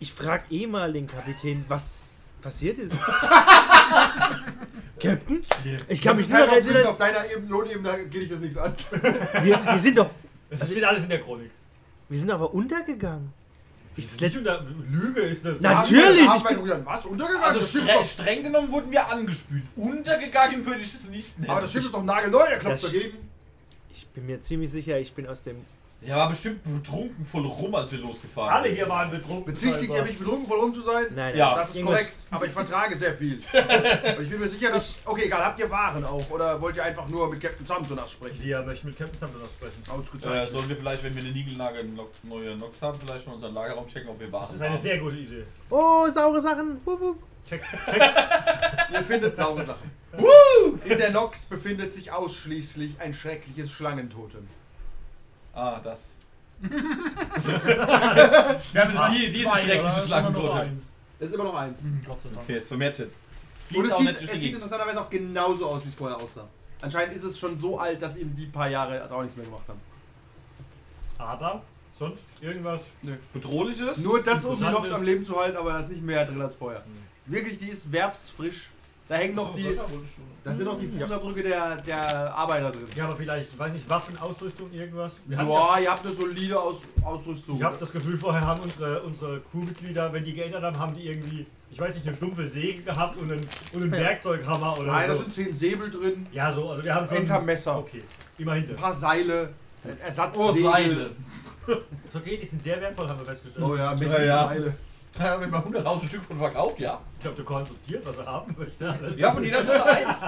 [0.00, 2.98] Ich frag eh mal den Kapitän, was passiert ist.
[5.00, 5.44] Captain?
[5.88, 8.40] Ich kann mich Das halt wissen, erinnern, auf deiner Ebene, Lohnebene da geht dich das
[8.40, 8.74] nichts an.
[9.42, 10.10] wir, wir sind doch,
[10.50, 11.50] Es steht alles in der Chronik.
[12.08, 13.32] wir sind aber untergegangen.
[13.98, 15.54] Ich das Nicht letzte, unter Lüge ist das.
[15.54, 17.06] Haben wir- Natürlich, haben ich wir gesagt, was?
[17.06, 17.42] Untergegangen?
[17.44, 19.62] Also das Schiff ist streng, doch, streng genommen wurden wir angespült.
[19.74, 21.50] Untergegangen würde ich es nicht nennen.
[21.50, 23.16] aber das Schiff ist doch nagelneu, er klopft Das- dagegen.
[23.92, 25.56] ich bin mir ziemlich sicher, ich bin aus dem.
[26.02, 28.76] Ja, war bestimmt betrunken voll rum, als wir losgefahren Alle sind.
[28.76, 29.46] hier waren betrunken.
[29.46, 31.06] Bezichtigt ihr mich betrunken voll rum zu sein?
[31.14, 31.36] Nein.
[31.36, 31.56] Ja.
[31.56, 33.34] Das ist Irgendwas- korrekt, aber ich vertrage sehr viel.
[34.16, 34.98] Und ich bin mir sicher, dass.
[35.04, 36.30] Okay, egal, habt ihr Waren auch?
[36.30, 38.40] Oder wollt ihr einfach nur mit Captain Samsonas sprechen?
[38.40, 39.82] Wir möchten mit Captain Samson sprechen.
[39.88, 40.50] Äh, Ausgezeichnet.
[40.50, 41.88] sollen wir vielleicht, wenn wir eine Nigelnagel
[42.24, 44.78] neue Nox haben, vielleicht mal unseren Lagerraum checken, ob wir Waren Das ist eine haben?
[44.78, 45.44] sehr gute Idee.
[45.70, 46.80] Oh, saure Sachen.
[46.84, 47.18] Wup, wup.
[47.48, 48.02] Check, check.
[48.92, 49.90] Ihr findet saure Sachen.
[50.84, 54.46] In der Nox befindet sich ausschließlich ein schreckliches Schlangentotem.
[55.56, 56.10] Ah, das.
[58.72, 60.70] Das ist die- diese schreckliche Schlangengurte.
[61.18, 61.80] Das ist immer noch eins.
[61.80, 62.42] Hm, Gott sei Dank.
[62.42, 63.16] Okay, es vermehrt jetzt.
[63.74, 66.46] Und es sieht, es sieht interessanterweise auch genauso aus, wie es vorher aussah.
[66.82, 69.46] Anscheinend ist es schon so alt, dass eben die paar Jahre also auch nichts mehr
[69.46, 69.80] gemacht haben.
[71.18, 71.62] Aber
[71.98, 72.82] sonst irgendwas.
[73.32, 73.96] Bedrohliches?
[73.98, 76.40] Nur das, um die Nox am Leben zu halten, aber da ist nicht mehr drin
[76.42, 76.84] als vorher.
[77.24, 78.68] Wirklich, die ist werfsfrisch.
[79.08, 79.68] Da hängen noch die.
[80.42, 82.86] Da sind noch die Fußabdrücke der, der Arbeiter drin.
[82.96, 85.16] Ja, aber vielleicht, weiß ich, Waffen, Ausrüstung, irgendwas.
[85.26, 87.56] Wir hatten Ja, ihr habt eine solide Aus Ausrüstung.
[87.56, 91.06] Ich habe das Gefühl, vorher haben unsere, unsere Crewmitglieder, wenn die geändert haben, haben die
[91.06, 93.92] irgendwie, ich weiß nicht, eine stumpfe Säge gehabt und einen, und einen.
[93.92, 95.22] Werkzeughammer oder Nein, da so.
[95.22, 97.18] sind zehn Säbel drin, ja, so, also wir haben schon.
[97.18, 98.02] Entermesser, Okay,
[98.38, 98.80] immerhin ein das.
[98.80, 99.50] paar Seile,
[99.84, 100.62] Oh, Ersatzsegel.
[100.62, 101.10] Seile.
[102.08, 103.64] Ist okay, die sind sehr wertvoll, haben wir festgestellt.
[103.64, 104.74] Oh ja, mächtige
[105.18, 105.30] Ja, ja.
[105.30, 105.36] Seile.
[105.36, 107.00] Ja, wenn man 100.000 Stück von verkauft, ja.
[107.16, 109.14] Ich glaube, du konsultiert, was er haben möchte.
[109.16, 110.18] Ja, von jeder Sorte eins.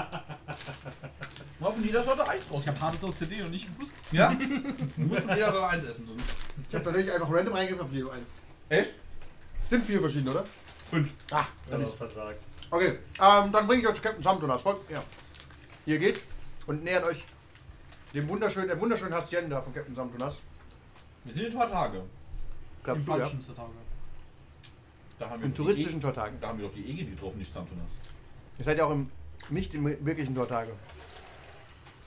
[1.61, 2.61] Mal von jeder Sorte eins raus.
[2.63, 3.95] Ich habe Hades OCD noch nicht gewusst.
[4.13, 4.31] Ja?
[4.33, 6.07] Du musst von jeder Sorte eins essen.
[6.07, 6.35] sonst-
[6.69, 8.29] Ich habe tatsächlich einfach random reingegriffen auf jede eins.
[8.69, 8.95] Echt?
[9.67, 10.45] Sind vier verschiedene, oder?
[10.91, 11.13] Fünf.
[11.31, 12.43] Ah, Ja, versagt.
[12.71, 14.63] Okay, ähm, dann bringe ich euch zu Captain Samtonas.
[14.63, 15.03] Folgt mir.
[15.87, 16.23] Ihr geht
[16.67, 17.25] und nähert euch
[18.15, 20.37] dem wunderschönen, der wunderschönen Hacienda von Captain Samtonas.
[21.25, 21.99] Wir sind in Tortage.
[21.99, 22.95] Im ja?
[23.05, 23.69] falschen Tage.
[25.19, 26.39] Da haben wir die touristischen E- Tortagen.
[26.41, 27.91] Da haben wir doch die Ege getroffen, nicht Santonas.
[28.59, 29.11] Ihr seid ja auch im,
[29.51, 30.73] nicht im wirklichen Tortage.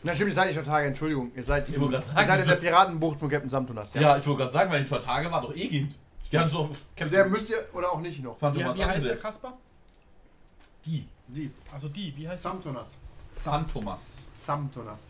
[0.03, 1.31] Na stimmt, ihr seid nicht Tortage, Entschuldigung.
[1.35, 3.93] Ihr seid, Ich im, wollte ihr sagen, seid in der Piratenbucht von Captain Samtonas.
[3.93, 5.93] Ja, ich wollte gerade sagen, weil die Tortage war doch Egid.
[6.31, 8.41] Die haben so Also der müsst ihr, oder auch nicht noch.
[8.41, 9.17] Wie, wie heißt der.
[9.17, 9.53] Kasper?
[10.85, 11.05] Die.
[11.27, 11.51] Die.
[11.73, 12.87] Also die, wie heißt Samtonas.
[13.33, 14.23] Santomas.
[14.33, 15.01] Samtonas.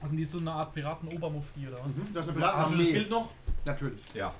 [0.00, 1.96] Also die ist so eine Art Piraten-Obermufti oder was?
[1.96, 2.14] Mhm.
[2.14, 3.30] Das ist eine Hast du das Bild noch?
[3.66, 4.00] Natürlich.
[4.14, 4.34] Ja.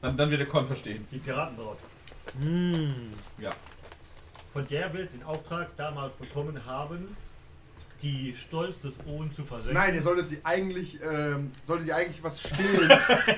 [0.00, 1.06] Dann, dann wird der Con verstehen.
[1.10, 1.78] Die Piratenbraut.
[2.38, 2.94] Hm.
[3.38, 3.50] Ja.
[4.52, 7.16] Von der wird den Auftrag damals bekommen haben,
[8.02, 9.74] die Stolz des Ohn zu versenken.
[9.74, 12.92] Nein, ihr solltet sie eigentlich, ähm, solltet ihr eigentlich was stehlen.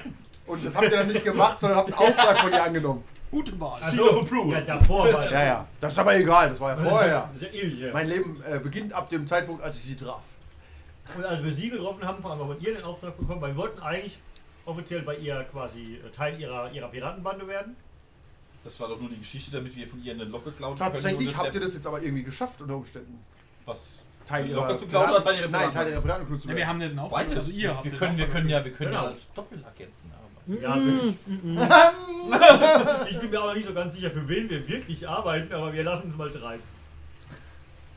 [0.46, 3.04] Und das habt ihr dann nicht gemacht, sondern habt einen Auftrag von ihr angenommen.
[3.30, 3.80] Gute Wahl.
[3.82, 4.52] Also, Seal of approval.
[4.52, 5.66] Ja, davor war Ja, ja.
[5.80, 7.30] Das ist aber egal, das war ja vorher.
[7.32, 7.92] Das ist ja.
[7.92, 10.22] Mein Leben äh, beginnt ab dem Zeitpunkt, als ich sie traf.
[11.16, 13.56] Und als wir sie getroffen haben, haben wir von ihr den Auftrag bekommen, weil wir
[13.56, 14.18] wollten eigentlich
[14.66, 17.76] offiziell bei ihr quasi äh, Teil ihrer, ihrer Piratenbande werden.
[18.64, 20.90] Das war doch nur die Geschichte, damit wir von ihr eine Locke klauen können.
[20.92, 23.18] Tatsächlich habt ihr das jetzt aber irgendwie geschafft unter Umständen.
[23.64, 23.94] Was?
[24.24, 26.56] Teil ihrer Locke zu klauen oder Teil ihrer Nein, Teil ihrer Piratencrew zu Ja, wir
[26.56, 26.68] werden.
[26.68, 27.26] haben den Auftrag.
[27.28, 27.36] Beides.
[27.36, 29.02] Also ihr habt wir den können, wir können ja, wir können Genau.
[29.02, 30.62] ja als Doppelagenten arbeiten.
[30.62, 31.28] Ja, das,
[33.10, 35.84] ich bin mir aber nicht so ganz sicher, für wen wir wirklich arbeiten, aber wir
[35.84, 36.62] lassen es mal treiben.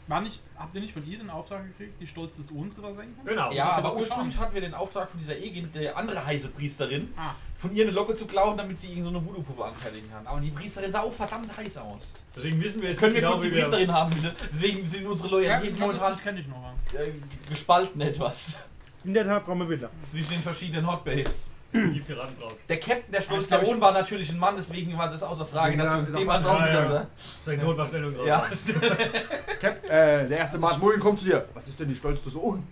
[0.09, 2.81] War nicht, habt ihr nicht von ihr den Auftrag gekriegt, die Stolz des Ohn zu
[2.81, 3.15] versenken?
[3.23, 3.51] Genau.
[3.51, 7.13] Ja, das aber ursprünglich hatten wir den Auftrag von dieser Egin, der andere heiße Priesterin,
[7.15, 7.35] Ah.
[7.55, 10.25] von ihr eine Locke zu klauen, damit sie irgend so eine Voodoo-Puppe anfertigen kann.
[10.25, 12.07] Aber die Priesterin sah auch verdammt heiß aus.
[12.35, 13.69] Deswegen wissen wir jetzt Können wir nicht kurz die genau, wie wir...
[13.69, 14.35] Priesterin haben, bitte?
[14.51, 16.73] Deswegen sind unsere Loyalitäten momentan das kenne ich noch.
[16.93, 16.99] ja.
[17.01, 17.13] äh,
[17.47, 18.57] gespalten etwas
[19.03, 19.89] In der Tat brauchen wir Bilder.
[20.01, 21.51] zwischen den verschiedenen Hot Babes.
[21.73, 22.57] Die Piraten braucht.
[22.67, 25.09] Der Captain der Stolz Das glaub der ich Ohn war natürlich ein Mann, deswegen war
[25.09, 26.59] das außer Frage, dass Ja, wir uns ist dem auch anschauen.
[26.59, 26.89] Ja, ja.
[26.89, 27.05] dass
[27.43, 28.27] Sein Tod war schnell und raus.
[28.27, 28.45] Ja,
[29.59, 31.45] Cap, äh, der erste Mart Mullen kommt zu dir.
[31.53, 32.63] Was ist denn die Stolz des Ohn?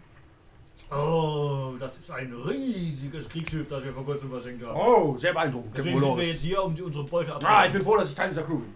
[0.90, 4.80] Oh, das ist ein riesiges Kriegsschiff, das wir vor kurzem versenkt haben.
[4.80, 5.74] Oh, sehr beeindruckend.
[5.78, 7.60] Deswegen sind wir jetzt hier, um die, unsere Beute abzuholen.
[7.60, 8.74] Ah, ich bin froh, dass ich Teil dieser Crew bin.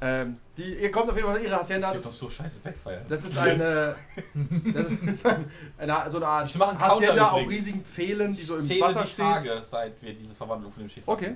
[0.00, 1.88] Ähm, die, ihr kommt auf jeden Fall in ihre Hacienda.
[1.88, 3.00] das wird doch so scheiße backfire.
[3.08, 3.96] das ist eine,
[4.74, 8.34] das ist ein, eine, so eine Art Ich mache einen Counter Hacienda auf riesigen Pfählen,
[8.34, 9.24] die so im Zähle Wasser die steht.
[9.24, 11.34] Tage, seit wir diese Verwandlung von dem Schiff Okay.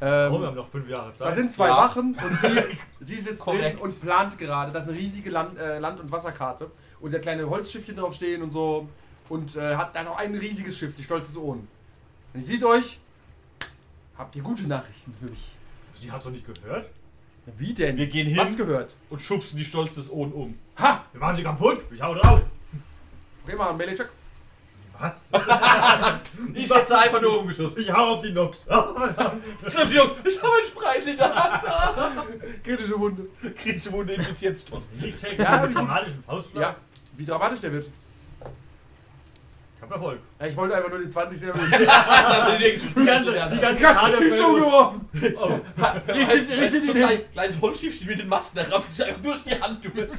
[0.00, 1.28] Oh, wir Ähm, haben noch fünf Jahre Zeit.
[1.28, 1.76] da sind zwei Ja.
[1.76, 2.60] Wachen und sie,
[3.00, 4.70] sie sitzt drin und plant gerade.
[4.72, 6.70] Das ist eine riesige Land, äh, Land- und Wasserkarte.
[7.00, 8.88] Und sie hat kleine Holzschiffchen drauf stehen und so.
[9.28, 11.66] Und äh, hat da ist auch ein riesiges Schiff, die Stolz des Ohn.
[12.32, 12.98] Wenn ihr seht euch,
[14.18, 15.54] habt ihr gute Nachrichten für mich.
[15.94, 16.86] Sie hat doch nicht gehört.
[17.46, 17.96] Wie denn?
[17.96, 18.36] Wir gehen hin.
[18.36, 18.94] Was gehört?
[19.10, 20.58] und schubsen die Stolz des Ohn um.
[20.78, 21.04] Ha!
[21.12, 21.80] Wir machen sie kaputt.
[21.92, 22.40] Ich hau drauf.
[23.44, 24.08] Okay, machen wir einen Melee-Check.
[24.98, 25.30] Was?
[26.54, 27.80] Ich hätte einfach nur umgeschossen.
[27.80, 28.58] Ich hau auf die Nox.
[29.68, 32.24] Schlimm, Jungs, ich habe einen Spreis in der Hand.
[32.62, 33.26] Kritische Wunde.
[33.56, 34.82] Kritische Wunde infiziert tot.
[35.20, 35.38] Check.
[35.38, 35.68] Ja,
[37.16, 37.90] wie dramatisch der wird.
[39.84, 40.18] Ich hab Erfolg.
[40.40, 41.52] Ja, Ich wollte einfach nur die 20 sehen.
[41.54, 43.82] Die ganze, die ganze Tisch
[44.38, 45.08] Karte- umgeworfen.
[45.36, 45.60] Oh,
[46.12, 49.20] Richtig, richtig so in den- klein, kleines Holzschiffchen mit den Masten, der rammt sich einfach
[49.20, 50.10] durch die Hand durch.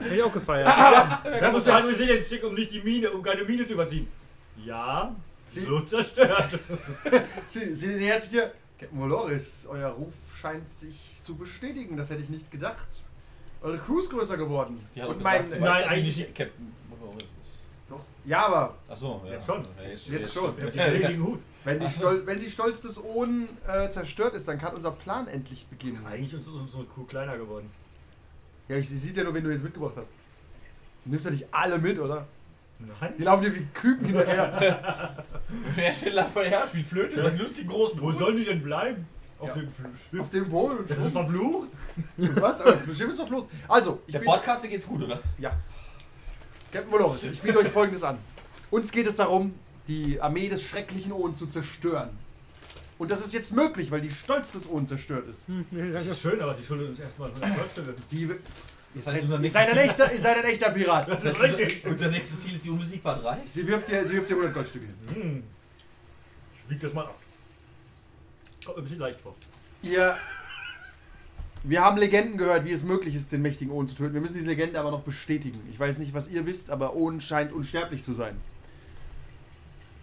[0.00, 0.66] Hab ich auch gefeiert.
[1.40, 4.08] das ist ja, sind jetzt schick, um nicht die Mine, um keine Mine zu überziehen.
[4.64, 5.14] Ja,
[5.46, 6.48] Sie- so zerstört.
[7.48, 8.52] Sie, sie nähert sich dir.
[8.78, 11.96] Captain Valoris, euer Ruf scheint sich zu bestätigen.
[11.96, 12.88] Das hätte ich nicht gedacht.
[13.60, 14.84] Eure Crew ist größer geworden.
[14.94, 15.44] Die hat Und mein.
[15.44, 17.41] gesagt, weiß, Nein, eigentlich nicht Captain Monoris ist.
[17.92, 18.00] Doch.
[18.24, 19.32] Ja, aber Achso, ja.
[19.32, 19.62] Jetzt schon.
[19.76, 20.56] Ja, Jetzt schon.
[20.58, 21.40] Ich hab diesen riesigen Hut.
[21.64, 25.28] wenn die, Stol wenn die Stolz des Ohn äh, zerstört ist, dann kann unser Plan
[25.28, 26.04] endlich beginnen.
[26.06, 27.70] Eigentlich ist unsere Kuh kleiner geworden.
[28.68, 30.10] Ja, ich, sie sieht ja nur, wenn du jetzt mitgebracht hast.
[31.04, 32.26] Du nimmst ja nicht alle mit, oder?
[32.78, 33.14] Nein.
[33.18, 35.24] Die laufen dir wie Küken hinterher.
[35.74, 38.62] Wer stellt da vor her, spielt Flöte, ist ein lustig großen Wo sollen die denn
[38.62, 39.06] bleiben?
[39.38, 39.54] Auf Ja.
[39.62, 39.72] dem
[40.10, 40.20] Schiff.
[40.20, 41.68] Auf dem Boden Das ist verflucht.
[42.16, 42.60] Was?
[42.60, 43.44] Aber das Schiff ist los.
[43.68, 45.20] Also, ich Der bin, Bordkatze geht's gut, oder?
[45.38, 45.52] Ja.
[46.72, 48.18] Captain Valoris, ich biete euch folgendes an.
[48.70, 49.54] Uns geht es darum,
[49.86, 52.10] die Armee des schrecklichen Ohn zu zerstören.
[52.98, 55.44] Und das ist jetzt möglich, weil die Stolz des Ohn zerstört ist.
[55.92, 57.94] Das ist schön, aber sie schuldet uns erstmal 100 Goldstücke.
[58.10, 58.38] Die, ihr,
[59.02, 61.08] seid, heißt, unser ihr, nächstes seid ein echter, ihr seid ein echter Pirat.
[61.08, 61.76] Das ist richtig.
[61.84, 63.38] unser, unser nächstes Ziel ist die Unbesiegbar 3.
[63.46, 65.22] Sie wirft dir, sie wirft dir 100 Goldstücke hin.
[65.22, 65.44] Hm.
[66.64, 67.18] Ich wieg das mal ab.
[68.64, 69.34] Kommt mir ein bisschen leicht vor.
[69.82, 70.16] Ihr.
[71.64, 74.14] Wir haben Legenden gehört, wie es möglich ist, den mächtigen Ohn zu töten.
[74.14, 75.60] Wir müssen diese Legende aber noch bestätigen.
[75.70, 78.36] Ich weiß nicht, was ihr wisst, aber Ohn scheint unsterblich zu sein.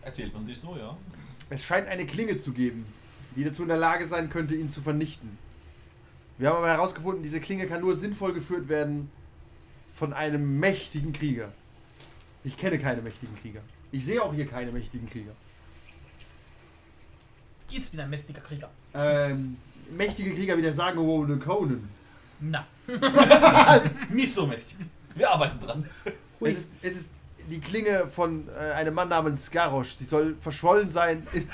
[0.01, 0.97] Erzählt man sich so, ja.
[1.49, 2.85] Es scheint eine Klinge zu geben,
[3.35, 5.37] die dazu in der Lage sein könnte, ihn zu vernichten.
[6.37, 9.11] Wir haben aber herausgefunden, diese Klinge kann nur sinnvoll geführt werden
[9.91, 11.51] von einem mächtigen Krieger.
[12.45, 13.61] Ich kenne keine mächtigen Krieger.
[13.91, 15.33] Ich sehe auch hier keine mächtigen Krieger.
[17.71, 18.71] Ist wieder ein mächtiger Krieger.
[18.93, 19.57] Ähm,
[19.91, 21.89] mächtige Krieger wie der sagenumwobene Conan.
[22.39, 22.65] Na.
[24.09, 24.77] Nicht so mächtig.
[25.15, 25.89] Wir arbeiten dran.
[26.39, 27.11] Es ist, es ist
[27.49, 29.95] die Klinge von äh, einem Mann namens Garrosh.
[29.95, 31.27] Sie soll verschwollen sein.
[31.33, 31.49] In,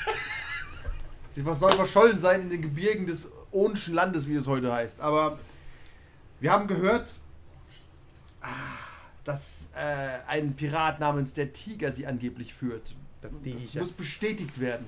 [1.35, 4.99] sie soll verschollen sein in den Gebirgen des Ohnschen Landes, wie es heute heißt.
[5.01, 5.39] Aber
[6.39, 7.11] wir haben gehört,
[8.41, 8.47] ah,
[9.23, 12.95] dass äh, ein Pirat namens der Tiger sie angeblich führt.
[13.21, 13.31] Das
[13.75, 14.85] muss bestätigt werden.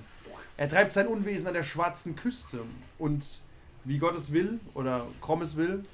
[0.58, 2.60] Er treibt sein Unwesen an der schwarzen Küste.
[2.98, 3.26] Und
[3.84, 5.86] wie Gott es will, oder Krom es will,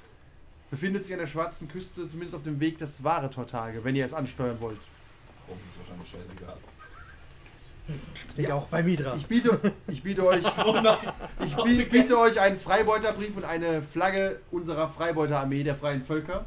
[0.70, 4.04] befindet sich an der schwarzen Küste zumindest auf dem Weg das wahre Tortage, wenn ihr
[4.04, 4.80] es ansteuern wollt.
[5.46, 6.56] Warum ist wahrscheinlich scheißegal.
[8.28, 9.14] Ich denke auch bei Mitra.
[9.14, 10.82] Ich biete, ich biete euch, Oh
[11.44, 16.46] ich biete, biete euch einen Freibeuterbrief und eine Flagge unserer Freibeuterarmee der freien Völker,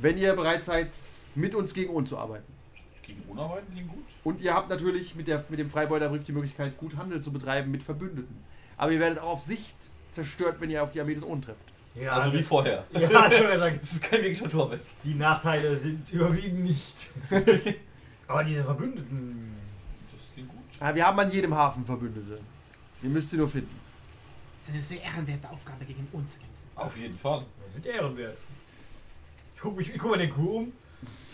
[0.00, 0.90] wenn ihr bereit seid,
[1.36, 2.51] mit uns gegen uns zu arbeiten.
[3.02, 4.04] Gegen Unarbeiten klingt gut.
[4.24, 7.70] Und ihr habt natürlich mit, der, mit dem Freibeuterbrief die Möglichkeit, gut Handel zu betreiben
[7.70, 8.36] mit Verbündeten.
[8.76, 9.74] aber ihr werdet auch auf Sicht
[10.12, 11.66] zerstört, wenn ihr auf die Armee des Ohn trefft.
[11.94, 12.84] Ja, Also wie vorher.
[12.92, 14.80] Ja, ich wollte sagen, Das ist kein wirklicher Torweg.
[15.04, 17.08] die Nachteile sind überwiegen nicht.
[18.28, 19.52] Aber diese Verbündeten.
[20.10, 20.58] Das klingt gut.
[20.80, 22.40] Ah, wir haben an jedem Hafen Verbündete.
[23.02, 23.78] Ihr müsst sie nur finden.
[24.58, 26.32] Das ist eine sehr ehrenwerte Aufgabe gegen uns.
[26.76, 27.44] Auf jeden Fall.
[27.64, 28.38] Wir sind ehrenwert.
[29.54, 30.72] Ich guck, mich, ich guck mal den Kuh um.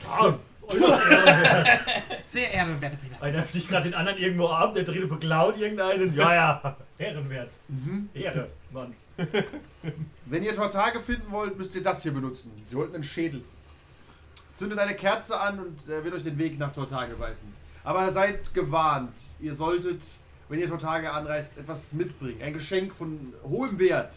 [0.02, 0.40] Ja, ehrenwert.
[2.26, 3.22] Sehr ehrenwerte Brüder.
[3.22, 6.14] Einer sticht gerade den anderen irgendwo ab, der dritte beklaut irgendeinen.
[6.14, 6.76] Ja, ja.
[6.98, 7.58] Ehrenwert.
[7.68, 8.08] Mhm.
[8.14, 8.94] Ehre, Mann.
[10.26, 12.52] Wenn ihr Tortage finden wollt, müsst ihr das hier benutzen.
[12.68, 13.42] Sie holt einen Schädel.
[14.54, 17.52] Zündet eine Kerze an und er wird euch den Weg nach Tortage weisen.
[17.84, 19.16] Aber seid gewarnt.
[19.40, 20.02] Ihr solltet,
[20.48, 22.42] wenn ihr Tortage anreist, etwas mitbringen.
[22.42, 24.16] Ein Geschenk von hohem Wert.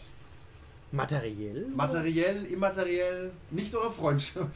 [0.90, 1.66] Materiell?
[1.74, 4.50] Materiell, immateriell, nicht eure Freundschaft.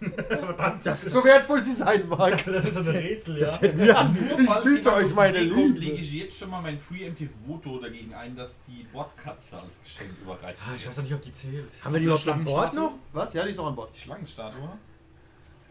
[0.00, 2.42] Verdammt, Das ist So wertvoll sie sein mag.
[2.44, 3.46] Das ist ein Rätsel, ja.
[3.46, 4.16] Das hätten wir an.
[4.16, 5.78] Ich biete euch meine kommt, Liebe.
[5.78, 10.10] lege ich jetzt schon mal mein Preemptive Voto dagegen ein, dass die Bordkatze als Geschenk
[10.22, 11.72] überreicht Ah, Ich weiß noch nicht, ob die zählt.
[11.84, 12.92] Haben wir die überhaupt an Bord noch?
[13.12, 13.34] Was?
[13.34, 13.90] Ja, die ist noch an Bord.
[13.94, 14.70] Die Schlangenstatue?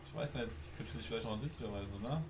[0.05, 2.21] Ich weiß nicht, ich könnte sich vielleicht noch an Sitz oder?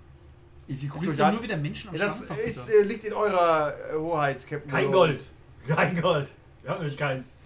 [0.68, 3.96] Sie guckt euch nur wieder Menschen am Ja, Das ist, äh, liegt in eurer äh,
[3.96, 4.70] Hoheit, Captain.
[4.70, 4.92] Kein.
[4.92, 5.18] Gold.
[5.66, 6.28] Kein Gold.
[6.62, 7.36] Wir haben nämlich keins.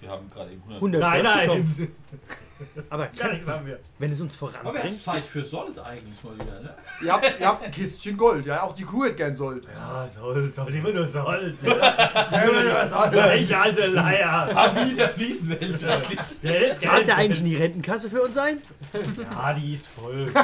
[0.00, 0.76] Wir haben gerade eben 100.
[0.76, 1.92] 100 Nein, Gold nein.
[2.90, 3.78] Aber Gar nichts haben wir.
[3.98, 5.02] wenn es uns Aber es ist voranbringt.
[5.02, 6.74] Zeit für Sold eigentlich mal wieder, ne?
[7.02, 8.62] Ihr habt, ihr habt ein Kistchen Gold, ja.
[8.62, 9.64] Auch die Crew hätte gern Sold.
[9.64, 11.56] Ja, Sold, Sold, immer nur Sold.
[11.62, 14.54] Ja, Ich alte Leier.
[14.54, 16.02] Haben wir da fließen welche?
[16.42, 18.58] Geld, Zahlt er eigentlich in die Rentenkasse für uns ein?
[19.32, 20.26] Ja, die ist voll.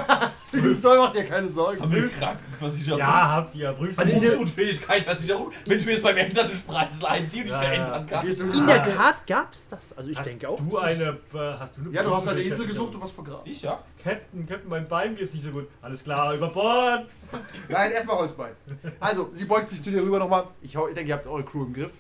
[0.51, 1.83] Die Soll macht dir keine Sorgen.
[1.83, 2.99] Haben wir Krankenversicherung?
[2.99, 3.71] Ja, habt ihr.
[3.73, 8.09] Prüfst Also wenn ich mir jetzt beim Ändern einen Spreisel einziehe und ich Ja, verändern
[8.11, 8.23] ja.
[8.23, 8.53] kann.
[8.55, 9.93] In der Tat gab's das.
[9.93, 10.59] Also ich Hast denke auch.
[10.59, 11.05] Du eine,
[11.35, 13.42] äh, hast du eine Ja, du hast eine Insel gesucht und was vergraben.
[13.51, 13.83] Ich ja.
[14.03, 15.68] Captain, Captain, mein Bein geht's nicht so gut.
[15.83, 17.07] Alles klar, über Bord.
[17.68, 18.53] Nein, erstmal Holzbein.
[19.01, 20.44] Also, sie beugt sich zu dir rüber nochmal.
[20.62, 21.92] Ich, hau- ich denke, ihr habt eure Crew im Griff.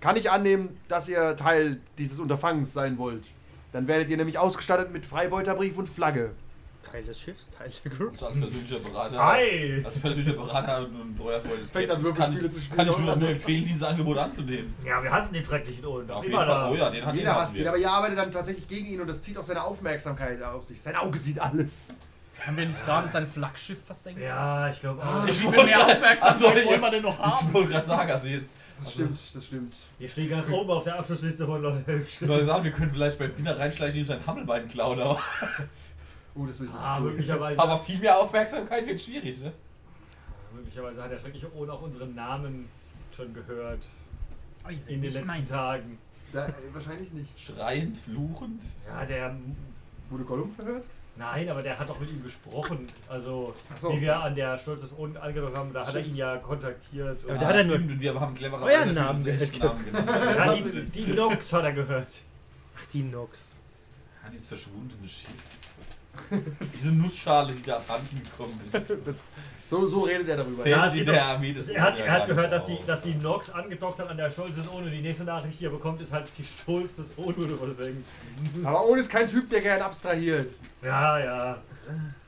[0.00, 3.24] Kann ich annehmen, dass ihr Teil dieses Unterfangens sein wollt?
[3.72, 6.32] Dann werdet ihr nämlich ausgestattet mit Freibeuterbrief und Flagge.
[6.96, 8.08] Teil des Schiffs, Teil der Crew.
[8.08, 9.22] Also als persönlicher Berater.
[9.22, 9.82] Hi.
[9.84, 12.76] Als persönlicher Berater und treuer Freund des Fängt an, Captains kann Würfelspiele ich, zu spielen.
[12.76, 14.74] kann ich nur empfehlen, dieses Angebot anzunehmen.
[14.82, 16.10] Ja, wir hassen den schrecklichen Ohren.
[16.10, 16.46] Auf Immer jeden Fall.
[16.46, 16.70] da.
[16.70, 17.68] Oh ja, den hat Jeder hasst hassen ihn, wir.
[17.68, 20.80] aber ihr arbeitet dann tatsächlich gegen ihn und das zieht auch seine Aufmerksamkeit auf sich.
[20.80, 21.92] Sein Auge sieht alles.
[22.46, 24.20] Haben wir nicht gerade sein Flaggschiff versenkt?
[24.20, 25.26] Ja, ich glaube auch.
[25.26, 27.52] Ich Wie wollte viel mehr Aufmerksamkeit also, wollen wir denn noch Ich haben?
[27.52, 28.56] wollte gerade sagen, also jetzt.
[28.78, 29.76] Das stimmt, das stimmt.
[29.98, 32.04] Wir stehen ganz oben auf der Abschlussliste von Leute.
[32.08, 35.18] Ich wollte sagen, wir können vielleicht beim Dinner reinschleichen und sein Hammelbein klauen, aber,
[36.38, 37.06] Oh, das will ich nicht Ah, tun.
[37.06, 39.52] möglicherweise, aber viel mehr Aufmerksamkeit wird schwierig, ne?
[40.54, 42.66] möglicherweise hat der schreckliche Ohren auch unseren Namen
[43.14, 43.80] schon gehört
[44.64, 45.46] Oh, in den letzten mein.
[45.46, 45.98] Tagen.
[46.32, 47.38] Da, äh, wahrscheinlich nicht.
[47.38, 48.62] Schreiend, fluchend.
[48.86, 49.36] Ja, der.
[50.10, 50.84] Wurde Gollum verhört?
[51.18, 52.86] Nein, aber der hat doch mit ihm gesprochen.
[53.08, 53.92] Also, so.
[53.92, 57.22] wie wir an der Stolz des Ohren angedeutet haben, da hat er ihn ja kontaktiert.
[57.24, 59.22] Aber Und der hat er nur- stimmt, und wir haben cleverer Euren Namen.
[59.22, 59.80] Namen genannt.
[59.96, 62.08] ja, die, die Nox hat er gehört.
[62.78, 63.58] Ach, die Nox.
[64.24, 65.32] Ja, dieses verschwundene Schiff.
[66.72, 68.92] Diese Nussschale, die da abhanden gekommen ist.
[69.06, 69.28] Das,
[69.66, 70.66] so, so redet er darüber.
[70.66, 73.50] Ja, ist der Armee des Er hat, er hat gehört, dass die, dass die Nox
[73.50, 76.30] angedockt hat an der Stolz des und die nächste Nachricht, die er bekommt, ist halt
[76.38, 78.06] die Stolz des wurde versenkt.
[78.62, 80.52] Aber ohne ist kein Typ, der gern abstrahiert.
[80.82, 81.62] Ja, ja.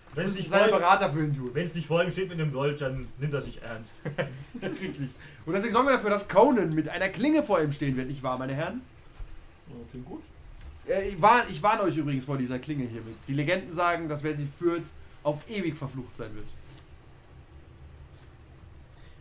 [0.08, 1.50] Das Wenn es nicht, seine vor, Berater für ihn tun.
[1.52, 3.92] wenn es nicht vor ihm steht mit einem Gold, dann nimmt er sich ernst.
[4.62, 5.10] Richtig.
[5.46, 8.22] Und deswegen sorgen wir dafür, dass Conan mit einer Klinge vor ihm stehen wird, nicht
[8.22, 8.80] wahr, meine Herren?
[9.68, 10.22] Ja, Klingt gut.
[10.88, 13.16] Äh, ich, warn, ich warne euch übrigens vor dieser Klinge hiermit.
[13.26, 14.84] Die Legenden sagen, dass wer sie führt,
[15.22, 16.46] auf ewig verflucht sein wird.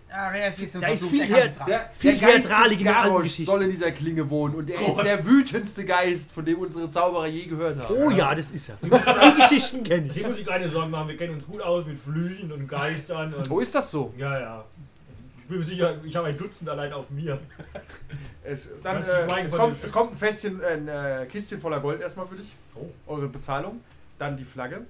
[0.10, 1.54] Ja, er ist, Da ist viel er her-.
[1.68, 5.06] Der, Viel der Geist des Garrosh soll in dieser Klinge wohnen und er ist Gott.
[5.06, 7.94] der wütendste Geist, von dem unsere Zauberer je gehört haben.
[7.94, 8.78] Oh ja, das ist er.
[8.82, 8.90] Die,
[9.42, 10.28] Geschichten kenne Hier ich.
[10.28, 13.34] muss ich keine Sorgen machen, wir kennen uns gut aus mit Flüchen und Geistern.
[13.34, 14.14] Und Wo ist das so?
[14.18, 14.66] ja, ja.
[15.48, 17.40] Ich bin mir sicher, ich habe ein Dutzend allein auf mir.
[18.44, 22.28] Es, dann, äh, es, kommt, es kommt ein Fässchen, ein äh, Kistchen voller Gold erstmal
[22.28, 22.52] für dich.
[22.76, 22.86] Oh.
[23.08, 23.82] Eure Bezahlung.
[24.20, 24.86] Dann die Flagge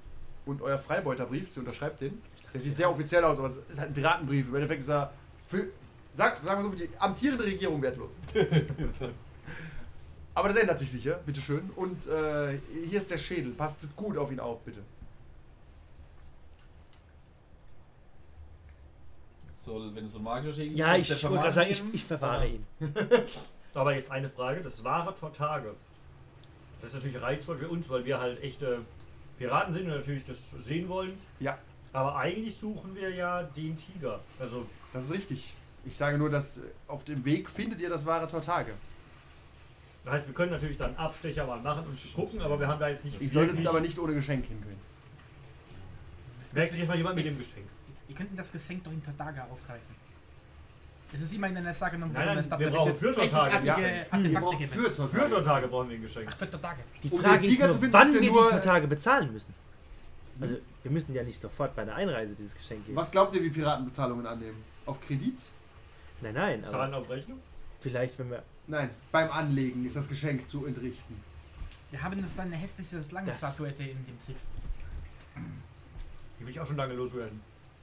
[0.48, 1.52] und euer Freibeuterbrief.
[1.52, 2.22] Sie unterschreibt den.
[2.54, 4.48] Der sieht sehr offiziell aus, aber es ist halt ein Piratenbrief.
[4.48, 5.12] Im Endeffekt ist er
[5.48, 5.67] für,
[6.15, 8.13] sag, sagen wir so, für die amtierende Regierung wertlos.
[10.34, 11.70] Aber das ändert sich sicher, bitteschön.
[11.76, 13.54] Und äh, hier ist der Schädel.
[13.54, 14.82] Passt gut auf ihn auf, bitte.
[19.68, 21.84] Soll, wenn es so ein magischer Schädel Ja, ist, ich, ich wollte gerade sagen, ich,
[21.92, 22.66] ich verwahre ihn.
[23.74, 25.76] Aber jetzt eine Frage, das wahre Tortage.
[26.82, 28.80] Das ist natürlich reizvoll für uns, weil wir halt echte
[29.38, 31.18] Piraten sind und natürlich das sehen wollen.
[31.42, 31.58] Ja,
[31.92, 34.22] Aber eigentlich suchen wir ja den Tiger.
[34.40, 35.54] Also, das ist richtig.
[35.84, 38.72] Ich sage nur, dass äh, auf dem Weg findet ihr das wahre Tortage.
[40.06, 42.88] das heißt, wir können natürlich dann Abstecher mal machen und gucken, aber wir haben da
[42.88, 44.80] jetzt nicht Ich sollte aber nicht ohne Geschenk hingehen.
[46.54, 47.68] Merkt sich jetzt mal jemand mit dem Geschenk.
[48.08, 49.96] Ihr könnten das Geschenk doch in Tadaga aufgreifen.
[51.13, 53.65] Es ist immer in einer Sache noch Nein, nein, wir brauchen Fürthertage.
[53.65, 54.67] Ja, geben.
[54.67, 55.08] Fürthertage.
[55.08, 56.28] Fürthertage brauchen wir ein Geschenk.
[56.30, 56.82] Ach, Fürthertage.
[57.02, 59.54] Die Um Frage den ist nur, wann wir ja die nur- Tage bezahlen müssen.
[60.39, 62.98] Also, wir müssen ja nicht sofort bei der Einreise dieses Geschenk geben.
[62.98, 64.63] Was glaubt ihr, wie Piraten Bezahlungen annehmen?
[64.86, 65.39] Auf Kredit?
[66.22, 67.39] Nein, nein, aber Zahlen auf Rechnung?
[67.80, 68.43] vielleicht, wenn wir.
[68.67, 71.15] Nein, beim Anlegen ist das Geschenk zu entrichten.
[71.89, 74.36] Wir haben das eine hässliche Slangenstatuette in dem Schiff.
[76.39, 77.39] Die will ich auch schon lange loswerden.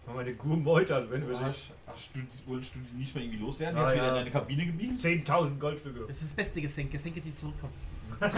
[0.06, 3.42] Mal meine Kuh meutern, wenn wir sich hast du, wolltest du die nicht mehr irgendwie
[3.42, 3.78] loswerden?
[3.78, 4.10] Ah, Hast du wieder ja.
[4.10, 5.00] in deine Kabine gebiegt?
[5.02, 6.00] 10.000 Goldstücke.
[6.06, 6.90] Das ist das beste Geschenk.
[6.90, 7.72] Geschenke, die zurückkommen.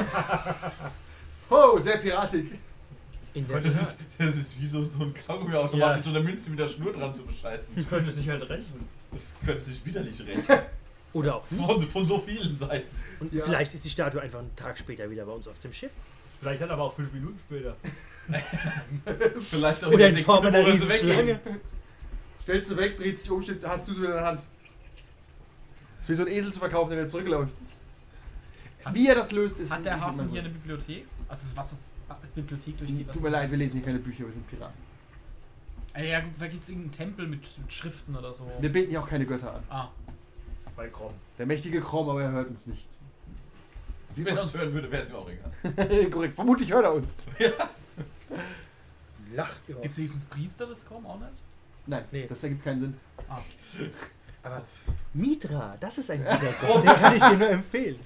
[1.49, 2.51] Oh, sehr piratig.
[3.35, 5.95] In der Das ist, das ist wie so, so ein Kaugummi-Automat Ja.
[5.95, 7.87] mit so einer Münze mit der Schnur dran zu bescheißen.
[7.89, 8.89] Könnte sich halt rechnen.
[9.13, 10.59] Das könnte sich widerlich rechnen.
[11.13, 11.65] oder auch nicht.
[11.65, 12.89] Von, von so vielen Seiten.
[13.21, 13.45] Und Ja.
[13.45, 15.93] vielleicht ist die Statue einfach einen Tag später wieder bei uns auf dem Schiff.
[16.41, 17.77] Vielleicht hat aber auch fünf Minuten später.
[19.51, 21.41] Vielleicht auch Oder der in Form einer wo wir sie Riesenschlange.
[22.43, 24.41] Stellst du weg, dreht sich um, steht, hast du sie wieder in der Hand.
[25.97, 27.53] Das ist wie so ein Esel zu verkaufen, der wieder zurückläuft.
[28.93, 30.51] Wie er das löst, ist Hat der Hafen hier eine.
[30.51, 31.07] Bibliothek?
[31.29, 33.13] Also was das als Bibliothek durchgeht?
[33.13, 34.77] Tut mir leid, wir lesen hier keine Bücher, wir sind Piraten.
[35.95, 38.49] Ah, Ja, gut, da gibt es irgendeinen Tempel mit, mit Schriften oder so.
[38.61, 39.63] Wir beten hier auch keine Götter an.
[39.71, 39.89] Ah,
[40.77, 41.13] Bei Krom.
[41.39, 42.87] Der mächtige Krom, aber er hört uns nicht.
[44.15, 46.11] Wenn er uns hören würde, wäre es ihm auch egal.
[46.11, 47.17] Korrekt, vermutlich hört er uns.
[49.35, 49.81] Lacht über.
[49.81, 51.43] gibt es wenigstens Priester des Krom auch nicht?
[51.87, 52.27] Nein, Nee.
[52.27, 52.95] das ergibt keinen Sinn.
[53.29, 53.39] Ah.
[54.43, 54.63] Aber
[55.13, 56.83] Mitra, das ist ein guter Gott.
[56.85, 57.99] Den kann ich dir nur empfehlen.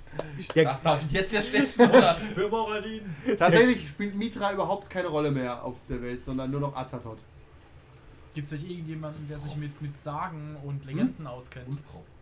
[0.55, 2.15] Der, Ach, darf ich jetzt ja stechen, oder?
[2.15, 3.15] Für Moradin.
[3.39, 7.19] Tatsächlich spielt Mitra überhaupt keine Rolle mehr auf der Welt, sondern nur noch Azathoth.
[8.35, 11.79] Gibt es vielleicht irgendjemanden, der sich mit, mit Sagen und Legenden auskennt?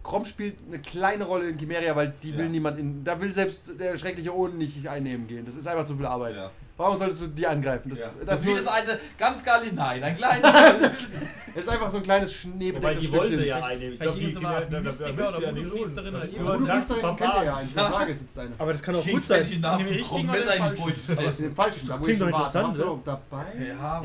[0.08, 2.38] Krom spielt eine kleine Rolle in Chimeria, weil die Ja.
[2.38, 3.04] will niemand in.
[3.04, 5.44] Da will selbst der schreckliche Ohren nicht einnehmen gehen.
[5.44, 6.34] Das ist einfach zu viel Arbeit.
[6.34, 6.50] Ja.
[6.78, 7.90] Warum solltest du die angreifen?
[7.90, 8.04] Das, Ja.
[8.20, 10.46] das, Das ist wie das alte, ganz Galinein, ein kleines.
[11.54, 13.48] es ist einfach so ein kleines schneebedecktes die wollte Stückchen.
[13.48, 13.92] ja einnehmen.
[13.94, 16.46] Ich vielleicht glaube, die so eine da- da- da Mystiker oder Voodoo-Priesterin so- das den
[16.46, 17.74] Voodoo-Priesterin kennt ihr ja einen.
[17.74, 17.90] Ja.
[17.90, 18.50] Tage sitzt eine.
[18.58, 19.44] aber das kann auch gut sein.
[19.44, 21.16] den von Krumm richtigen oder den falschen?
[21.16, 23.00] Das den falschen, da wo Klingt ich doch interessant, du oder?
[23.30, 23.44] dabei?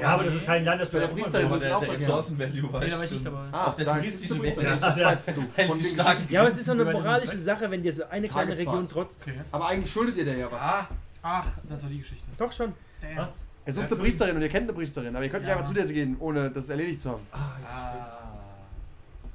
[0.02, 1.84] Ja, aber das ist kein Land, das du Bei der Priesterin das ist der, auch
[1.84, 2.02] verkehrt.
[2.02, 3.30] Ressourcen-Value Nee, da war weißt ich nicht du.
[3.30, 3.46] dabei.
[3.52, 4.40] Ah, Auch der touristische du.
[4.40, 5.42] Priesterin, Ja, das weißt du.
[5.56, 6.18] Den.
[6.30, 7.38] Ja, aber es ist so eine moralische.
[7.38, 8.58] Sache, wenn dir so eine kleine.
[8.58, 9.18] Region trotz.
[9.22, 9.34] Okay.
[9.52, 10.88] Aber eigentlich schuldet ihr der ja was.
[11.24, 12.28] Ach, das war die Geschichte.
[12.38, 12.74] Doch schon.
[13.02, 13.18] Damn.
[13.18, 13.46] Was?
[13.66, 15.56] Er sucht Ja, eine Priesterin und ihr kennt eine Priesterin, aber ihr könnt nicht Ja.
[15.56, 17.26] einfach zu der gehen, ohne das erledigt zu haben.
[17.32, 18.23] Ah, ah.